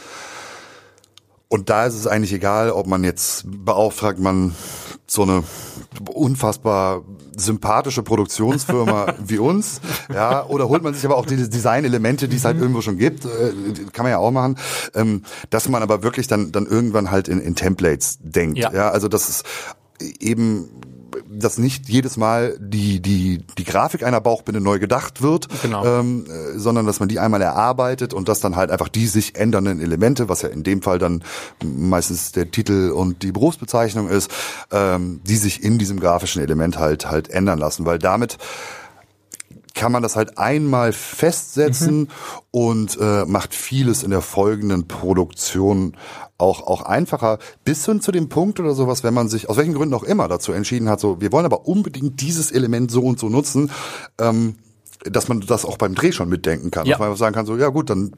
und 1.47 1.69
da 1.69 1.85
ist 1.85 1.95
es 1.95 2.07
eigentlich 2.07 2.33
egal, 2.33 2.71
ob 2.71 2.87
man 2.87 3.03
jetzt 3.03 3.43
beauftragt, 3.45 4.19
man 4.19 4.55
so 5.11 5.23
eine 5.23 5.43
unfassbar 6.13 7.03
sympathische 7.35 8.01
Produktionsfirma 8.01 9.15
wie 9.25 9.39
uns, 9.39 9.81
ja, 10.13 10.45
oder 10.45 10.69
holt 10.69 10.83
man 10.83 10.93
sich 10.93 11.03
aber 11.03 11.17
auch 11.17 11.25
diese 11.25 11.49
Designelemente, 11.49 12.29
die 12.29 12.37
es 12.37 12.45
halt 12.45 12.55
mhm. 12.55 12.61
irgendwo 12.61 12.81
schon 12.81 12.97
gibt, 12.97 13.25
äh, 13.25 13.51
kann 13.91 14.03
man 14.03 14.11
ja 14.11 14.19
auch 14.19 14.31
machen, 14.31 14.57
ähm, 14.95 15.23
dass 15.49 15.67
man 15.67 15.83
aber 15.83 16.01
wirklich 16.01 16.27
dann 16.27 16.53
dann 16.53 16.65
irgendwann 16.65 17.11
halt 17.11 17.27
in, 17.27 17.41
in 17.41 17.55
Templates 17.55 18.19
denkt, 18.21 18.57
ja. 18.57 18.71
ja, 18.71 18.89
also 18.89 19.09
das 19.09 19.27
ist 19.27 19.45
eben 20.19 20.69
dass 21.31 21.57
nicht 21.57 21.87
jedes 21.89 22.17
Mal 22.17 22.57
die, 22.59 23.01
die, 23.01 23.43
die 23.57 23.63
Grafik 23.63 24.03
einer 24.03 24.21
Bauchbinde 24.21 24.61
neu 24.61 24.79
gedacht 24.79 25.21
wird, 25.21 25.47
genau. 25.61 25.85
ähm, 25.85 26.25
äh, 26.25 26.57
sondern 26.57 26.85
dass 26.85 26.99
man 26.99 27.09
die 27.09 27.19
einmal 27.19 27.41
erarbeitet 27.41 28.13
und 28.13 28.27
dass 28.27 28.39
dann 28.39 28.55
halt 28.55 28.71
einfach 28.71 28.89
die 28.89 29.07
sich 29.07 29.35
ändernden 29.35 29.79
Elemente, 29.79 30.29
was 30.29 30.41
ja 30.41 30.49
in 30.49 30.63
dem 30.63 30.81
Fall 30.81 30.99
dann 30.99 31.23
meistens 31.63 32.31
der 32.31 32.51
Titel 32.51 32.91
und 32.91 33.23
die 33.23 33.31
Berufsbezeichnung 33.31 34.09
ist, 34.09 34.31
ähm, 34.71 35.21
die 35.23 35.37
sich 35.37 35.63
in 35.63 35.77
diesem 35.77 35.99
grafischen 35.99 36.41
Element 36.41 36.77
halt 36.77 37.09
halt 37.09 37.29
ändern 37.29 37.59
lassen, 37.59 37.85
weil 37.85 37.99
damit 37.99 38.37
kann 39.73 39.91
man 39.91 40.03
das 40.03 40.15
halt 40.15 40.37
einmal 40.37 40.93
festsetzen 40.93 42.01
mhm. 42.01 42.07
und 42.51 42.97
äh, 42.99 43.25
macht 43.25 43.55
vieles 43.55 44.03
in 44.03 44.11
der 44.11 44.21
folgenden 44.21 44.87
Produktion 44.87 45.95
auch, 46.37 46.65
auch 46.67 46.81
einfacher, 46.81 47.39
bis 47.63 47.85
hin 47.85 48.01
zu 48.01 48.11
dem 48.11 48.29
Punkt 48.29 48.59
oder 48.59 48.73
sowas, 48.73 49.03
wenn 49.03 49.13
man 49.13 49.29
sich, 49.29 49.49
aus 49.49 49.57
welchen 49.57 49.73
Gründen 49.73 49.93
auch 49.93 50.03
immer, 50.03 50.27
dazu 50.27 50.51
entschieden 50.51 50.89
hat, 50.89 50.99
so, 50.99 51.21
wir 51.21 51.31
wollen 51.31 51.45
aber 51.45 51.67
unbedingt 51.67 52.19
dieses 52.21 52.51
Element 52.51 52.91
so 52.91 53.01
und 53.03 53.19
so 53.19 53.29
nutzen, 53.29 53.71
ähm, 54.19 54.55
dass 55.03 55.27
man 55.27 55.41
das 55.41 55.65
auch 55.65 55.77
beim 55.77 55.95
Dreh 55.95 56.11
schon 56.11 56.29
mitdenken 56.29 56.71
kann. 56.71 56.85
Ja. 56.85 56.93
Dass 56.93 56.99
man 56.99 57.07
einfach 57.09 57.19
sagen 57.19 57.35
kann, 57.35 57.45
so, 57.45 57.57
ja 57.57 57.69
gut, 57.69 57.89
dann 57.89 58.11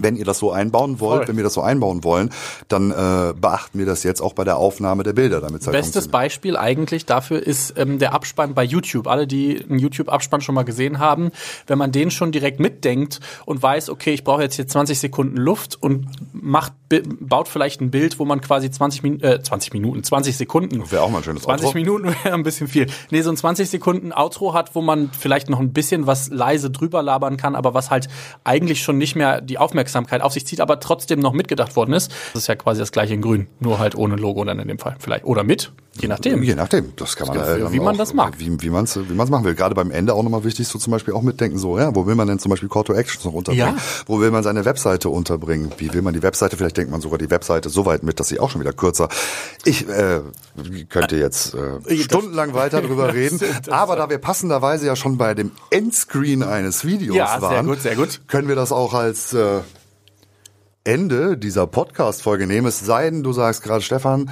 wenn 0.00 0.16
ihr 0.16 0.24
das 0.24 0.38
so 0.38 0.52
einbauen 0.52 1.00
wollt, 1.00 1.20
Voll. 1.20 1.28
wenn 1.28 1.36
wir 1.36 1.44
das 1.44 1.54
so 1.54 1.62
einbauen 1.62 2.04
wollen, 2.04 2.30
dann 2.68 2.90
äh, 2.90 3.32
beachten 3.34 3.78
wir 3.78 3.86
das 3.86 4.02
jetzt 4.02 4.20
auch 4.20 4.34
bei 4.34 4.44
der 4.44 4.58
Aufnahme 4.58 5.02
der 5.02 5.14
Bilder, 5.14 5.40
damit 5.40 5.64
halt 5.64 5.72
Bestes 5.72 6.08
Beispiel 6.08 6.56
eigentlich 6.56 7.06
dafür 7.06 7.44
ist 7.44 7.78
ähm, 7.78 7.98
der 7.98 8.12
Abspann 8.12 8.54
bei 8.54 8.64
YouTube. 8.64 9.06
Alle, 9.06 9.26
die 9.26 9.64
einen 9.68 9.78
YouTube-Abspann 9.78 10.40
schon 10.40 10.54
mal 10.54 10.64
gesehen 10.64 10.98
haben, 10.98 11.30
wenn 11.66 11.78
man 11.78 11.90
den 11.90 12.10
schon 12.10 12.32
direkt 12.32 12.60
mitdenkt 12.60 13.20
und 13.46 13.62
weiß, 13.62 13.88
okay, 13.90 14.12
ich 14.12 14.24
brauche 14.24 14.42
jetzt 14.42 14.56
hier 14.56 14.68
20 14.68 14.98
Sekunden 14.98 15.36
Luft 15.36 15.80
und 15.80 16.06
macht 16.32 16.72
baut 17.20 17.48
vielleicht 17.48 17.82
ein 17.82 17.90
Bild, 17.90 18.18
wo 18.18 18.24
man 18.24 18.40
quasi 18.40 18.70
20, 18.70 19.02
Min 19.02 19.20
äh, 19.20 19.42
20 19.42 19.74
Minuten, 19.74 20.02
20 20.02 20.36
Sekunden. 20.36 20.90
Wäre 20.90 21.02
auch 21.02 21.10
mal 21.10 21.18
ein 21.18 21.24
schönes 21.24 21.42
20 21.42 21.66
Outro. 21.66 21.78
Minuten 21.78 22.08
wäre 22.24 22.34
ein 22.34 22.42
bisschen 22.42 22.66
viel. 22.66 22.86
Nee, 23.10 23.20
so 23.20 23.30
ein 23.30 23.36
20 23.36 23.68
Sekunden 23.68 24.12
Outro 24.12 24.54
hat, 24.54 24.74
wo 24.74 24.80
man 24.80 25.10
vielleicht 25.18 25.50
noch 25.50 25.60
ein 25.60 25.72
bisschen 25.72 26.06
was 26.06 26.30
leise 26.30 26.70
drüber 26.70 27.02
labern 27.02 27.36
kann, 27.36 27.54
aber 27.54 27.74
was 27.74 27.90
halt 27.90 28.08
eigentlich 28.44 28.82
schon 28.82 28.96
nicht 28.96 29.16
mehr 29.16 29.42
die 29.42 29.58
Aufmerksamkeit 29.58 29.77
Aufmerksamkeit 29.78 30.22
auf 30.22 30.32
sich 30.32 30.44
zieht, 30.44 30.60
aber 30.60 30.80
trotzdem 30.80 31.20
noch 31.20 31.32
mitgedacht 31.32 31.76
worden 31.76 31.92
ist. 31.92 32.10
Das 32.32 32.42
ist 32.42 32.48
ja 32.48 32.56
quasi 32.56 32.80
das 32.80 32.90
gleiche 32.90 33.14
in 33.14 33.22
Grün, 33.22 33.46
nur 33.60 33.78
halt 33.78 33.94
ohne 33.94 34.16
Logo 34.16 34.44
dann 34.44 34.58
in 34.58 34.66
dem 34.66 34.78
Fall 34.78 34.96
vielleicht. 34.98 35.24
Oder 35.24 35.44
mit, 35.44 35.70
je 36.00 36.08
nachdem. 36.08 36.42
Je 36.42 36.56
nachdem, 36.56 36.92
das 36.96 37.14
kann 37.14 37.28
man. 37.28 37.38
Äh, 37.38 37.72
wie 37.72 37.78
man 37.78 37.94
auch, 37.94 37.98
das 37.98 38.12
mag. 38.12 38.34
Wie, 38.38 38.60
wie 38.60 38.70
man 38.70 38.84
es 38.84 38.96
wie 38.96 39.14
man's 39.14 39.30
machen 39.30 39.44
will. 39.44 39.54
Gerade 39.54 39.76
beim 39.76 39.92
Ende 39.92 40.14
auch 40.14 40.22
nochmal 40.24 40.42
wichtig, 40.42 40.66
so 40.66 40.80
zum 40.80 40.90
Beispiel 40.90 41.14
auch 41.14 41.22
mitdenken, 41.22 41.58
so, 41.58 41.78
ja, 41.78 41.94
wo 41.94 42.06
will 42.06 42.16
man 42.16 42.26
denn 42.26 42.40
zum 42.40 42.50
Beispiel 42.50 42.68
Call 42.68 42.82
to 42.84 42.92
Actions 42.92 43.24
noch 43.24 43.32
unterbringen? 43.32 43.76
Ja. 43.76 43.82
Wo 44.06 44.20
will 44.20 44.32
man 44.32 44.42
seine 44.42 44.64
Webseite 44.64 45.10
unterbringen? 45.10 45.70
Wie 45.78 45.92
will 45.94 46.02
man 46.02 46.12
die 46.12 46.22
Webseite? 46.22 46.56
Vielleicht 46.56 46.76
denkt 46.76 46.90
man 46.90 47.00
sogar 47.00 47.18
die 47.18 47.30
Webseite 47.30 47.68
so 47.68 47.86
weit 47.86 48.02
mit, 48.02 48.18
dass 48.18 48.28
sie 48.28 48.40
auch 48.40 48.50
schon 48.50 48.60
wieder 48.60 48.72
kürzer. 48.72 49.08
Ich 49.64 49.88
äh, 49.88 50.20
könnte 50.88 51.16
jetzt 51.16 51.54
äh, 51.54 51.96
stundenlang 51.96 52.54
weiter 52.54 52.82
drüber 52.82 53.14
reden, 53.14 53.40
aber 53.70 53.94
da 53.94 54.10
wir 54.10 54.18
passenderweise 54.18 54.86
ja 54.86 54.96
schon 54.96 55.18
bei 55.18 55.34
dem 55.34 55.52
Endscreen 55.70 56.42
eines 56.42 56.84
Videos 56.84 57.16
ja, 57.16 57.40
waren, 57.40 57.66
sehr 57.66 57.74
gut, 57.74 57.82
sehr 57.82 57.96
gut. 57.96 58.20
können 58.26 58.48
wir 58.48 58.56
das 58.56 58.72
auch 58.72 58.94
als 58.94 59.32
äh, 59.34 59.60
Ende 60.88 61.36
dieser 61.36 61.66
Podcast-Folge 61.66 62.46
nehmen. 62.46 62.66
Es 62.66 62.80
sei 62.80 63.10
denn, 63.10 63.22
du 63.22 63.34
sagst 63.34 63.62
gerade, 63.62 63.82
Stefan, 63.82 64.30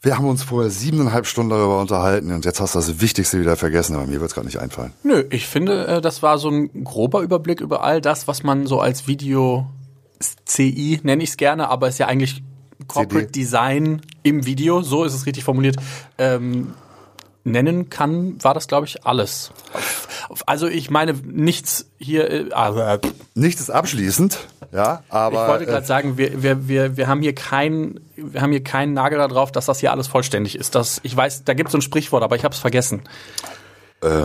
wir 0.00 0.16
haben 0.16 0.28
uns 0.28 0.44
vorher 0.44 0.70
siebeneinhalb 0.70 1.26
Stunden 1.26 1.50
darüber 1.50 1.80
unterhalten 1.80 2.30
und 2.30 2.44
jetzt 2.44 2.60
hast 2.60 2.76
du 2.76 2.78
das 2.78 3.00
Wichtigste 3.00 3.40
wieder 3.40 3.56
vergessen, 3.56 3.96
aber 3.96 4.06
mir 4.06 4.20
wird 4.20 4.30
es 4.30 4.34
gerade 4.34 4.46
nicht 4.46 4.60
einfallen. 4.60 4.92
Nö, 5.02 5.24
ich 5.30 5.48
finde, 5.48 5.88
äh, 5.88 6.00
das 6.00 6.22
war 6.22 6.38
so 6.38 6.50
ein 6.50 6.84
grober 6.84 7.22
Überblick 7.22 7.60
über 7.60 7.82
all 7.82 8.00
das, 8.00 8.28
was 8.28 8.44
man 8.44 8.68
so 8.68 8.78
als 8.78 9.08
Video 9.08 9.66
CI 10.44 11.00
nenne 11.02 11.24
ich 11.24 11.30
es 11.30 11.36
gerne, 11.36 11.68
aber 11.68 11.88
ist 11.88 11.98
ja 11.98 12.06
eigentlich 12.06 12.44
Corporate 12.86 13.26
CD. 13.26 13.40
Design 13.40 14.02
im 14.22 14.46
Video, 14.46 14.82
so 14.82 15.02
ist 15.02 15.14
es 15.14 15.26
richtig 15.26 15.42
formuliert, 15.42 15.76
ähm, 16.16 16.74
nennen 17.44 17.90
kann, 17.90 18.42
war 18.42 18.54
das, 18.54 18.66
glaube 18.66 18.86
ich, 18.86 19.04
alles. 19.06 19.52
Also 20.46 20.66
ich 20.66 20.90
meine, 20.90 21.12
nichts 21.12 21.86
hier. 21.98 22.30
Äh, 22.30 22.48
äh, 22.48 22.98
nichts 23.34 23.60
ist 23.60 23.70
abschließend, 23.70 24.38
ja, 24.72 25.02
aber. 25.10 25.42
Ich 25.42 25.48
wollte 25.48 25.66
gerade 25.66 25.84
äh, 25.84 25.86
sagen, 25.86 26.16
wir, 26.16 26.42
wir, 26.42 26.68
wir, 26.68 26.96
wir 26.96 27.06
haben 27.06 27.20
hier 27.20 27.34
keinen, 27.34 28.00
wir 28.16 28.40
haben 28.40 28.50
hier 28.50 28.64
keinen 28.64 28.94
Nagel 28.94 29.18
darauf, 29.18 29.52
dass 29.52 29.66
das 29.66 29.80
hier 29.80 29.92
alles 29.92 30.06
vollständig 30.06 30.56
ist. 30.56 30.74
Das, 30.74 31.00
ich 31.02 31.14
weiß, 31.14 31.44
da 31.44 31.54
gibt 31.54 31.68
es 31.68 31.72
so 31.72 31.78
ein 31.78 31.82
Sprichwort, 31.82 32.22
aber 32.22 32.36
ich 32.36 32.44
habe 32.44 32.54
es 32.54 32.60
vergessen. 32.60 33.02
Äh, 34.02 34.24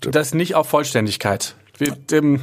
das 0.00 0.34
nicht 0.34 0.54
auf 0.56 0.68
Vollständigkeit. 0.68 1.54
Wir, 1.78 1.96
ähm, 2.12 2.40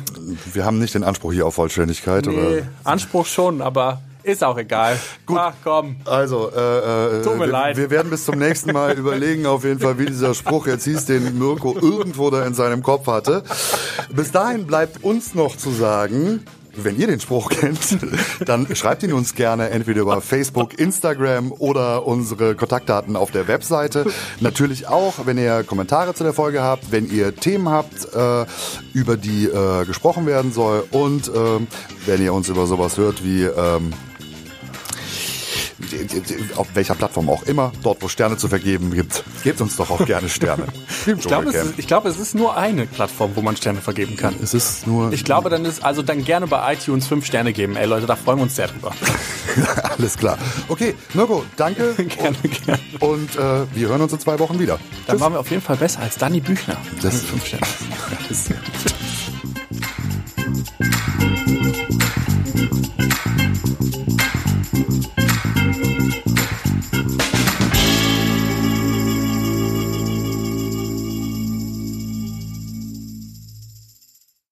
wir, 0.51 0.65
haben 0.65 0.79
nicht 0.79 0.95
den 0.95 1.03
Anspruch 1.03 1.31
hier 1.31 1.45
auf 1.45 1.55
Vollständigkeit, 1.55 2.25
nee, 2.25 2.33
oder? 2.33 2.67
Anspruch 2.83 3.27
schon, 3.27 3.61
aber 3.61 4.01
ist 4.27 4.43
auch 4.43 4.57
egal. 4.57 4.99
Gut. 5.25 5.37
Ach 5.39 5.53
komm. 5.63 5.95
Also, 6.05 6.51
äh, 6.55 7.19
äh, 7.19 7.23
Tut 7.23 7.33
mir 7.35 7.45
wir, 7.45 7.47
leid. 7.47 7.77
wir 7.77 7.89
werden 7.89 8.09
bis 8.09 8.25
zum 8.25 8.37
nächsten 8.37 8.73
Mal 8.73 8.93
überlegen, 8.97 9.45
auf 9.45 9.63
jeden 9.63 9.79
Fall, 9.79 9.97
wie 9.99 10.05
dieser 10.05 10.33
Spruch 10.33 10.67
jetzt 10.67 10.83
hieß, 10.83 11.05
den 11.05 11.37
Mirko 11.39 11.75
irgendwo 11.79 12.29
da 12.29 12.45
in 12.45 12.53
seinem 12.53 12.83
Kopf 12.83 13.07
hatte. 13.07 13.43
Bis 14.11 14.31
dahin 14.31 14.67
bleibt 14.67 15.03
uns 15.03 15.33
noch 15.33 15.55
zu 15.55 15.71
sagen, 15.71 16.43
wenn 16.77 16.97
ihr 16.99 17.07
den 17.07 17.19
Spruch 17.19 17.49
kennt, 17.49 17.97
dann 18.45 18.73
schreibt 18.75 19.03
ihn 19.03 19.13
uns 19.13 19.33
gerne 19.33 19.69
entweder 19.71 20.01
über 20.01 20.21
Facebook, 20.21 20.79
Instagram 20.79 21.51
oder 21.51 22.05
unsere 22.05 22.55
Kontaktdaten 22.55 23.15
auf 23.15 23.31
der 23.31 23.47
Webseite. 23.47 24.05
Natürlich 24.39 24.87
auch, 24.87 25.25
wenn 25.25 25.37
ihr 25.37 25.63
Kommentare 25.63 26.13
zu 26.13 26.23
der 26.23 26.33
Folge 26.33 26.61
habt, 26.61 26.91
wenn 26.91 27.09
ihr 27.09 27.35
Themen 27.35 27.69
habt, 27.69 28.13
äh, 28.13 28.45
über 28.93 29.17
die 29.17 29.45
äh, 29.45 29.85
gesprochen 29.85 30.25
werden 30.25 30.53
soll 30.53 30.83
und 30.91 31.27
äh, 31.27 31.31
wenn 32.05 32.21
ihr 32.21 32.33
uns 32.33 32.47
über 32.49 32.67
sowas 32.67 32.97
hört 32.97 33.23
wie 33.23 33.43
ähm, 33.43 33.91
auf 36.55 36.67
welcher 36.73 36.95
Plattform 36.95 37.29
auch 37.29 37.43
immer, 37.43 37.71
dort 37.83 38.01
wo 38.01 38.07
Sterne 38.07 38.37
zu 38.37 38.47
vergeben 38.47 38.91
gibt, 38.91 39.23
gebt 39.43 39.61
uns 39.61 39.75
doch 39.75 39.89
auch 39.89 40.05
gerne 40.05 40.29
Sterne. 40.29 40.65
ich 41.05 41.21
glaube, 41.21 41.49
es, 41.49 41.55
ist, 41.55 41.87
glaub, 41.87 42.05
es 42.05 42.19
ist 42.19 42.35
nur 42.35 42.57
eine 42.57 42.85
Plattform, 42.85 43.31
wo 43.35 43.41
man 43.41 43.55
Sterne 43.57 43.81
vergeben 43.81 44.15
kann. 44.15 44.35
Es 44.41 44.53
ist 44.53 44.87
nur. 44.87 45.11
Ich 45.13 45.23
glaube, 45.23 45.49
dann 45.49 45.65
ist 45.65 45.83
also 45.83 46.01
dann 46.01 46.23
gerne 46.23 46.47
bei 46.47 46.73
iTunes 46.73 47.07
fünf 47.07 47.25
Sterne 47.25 47.53
geben. 47.53 47.75
Ey 47.75 47.85
Leute, 47.85 48.05
da 48.05 48.15
freuen 48.15 48.39
wir 48.39 48.43
uns 48.43 48.55
sehr 48.55 48.67
drüber. 48.67 48.93
Alles 49.97 50.17
klar. 50.17 50.37
Okay, 50.67 50.95
Mirko, 51.13 51.43
danke. 51.55 51.93
gerne, 51.97 52.37
und, 52.43 52.65
gerne. 52.65 52.79
Und 52.99 53.35
äh, 53.35 53.75
wir 53.75 53.89
hören 53.89 54.01
uns 54.01 54.13
in 54.13 54.19
zwei 54.19 54.39
Wochen 54.39 54.59
wieder. 54.59 54.79
Dann 55.05 55.15
Tschüss. 55.15 55.21
waren 55.21 55.33
wir 55.33 55.39
auf 55.39 55.49
jeden 55.49 55.61
Fall 55.61 55.77
besser 55.77 56.01
als 56.01 56.17
Danny 56.17 56.39
Büchner. 56.39 56.77
Das 57.01 57.13
ist 57.13 57.25
fünf 57.25 57.45
Sterne. 57.45 57.65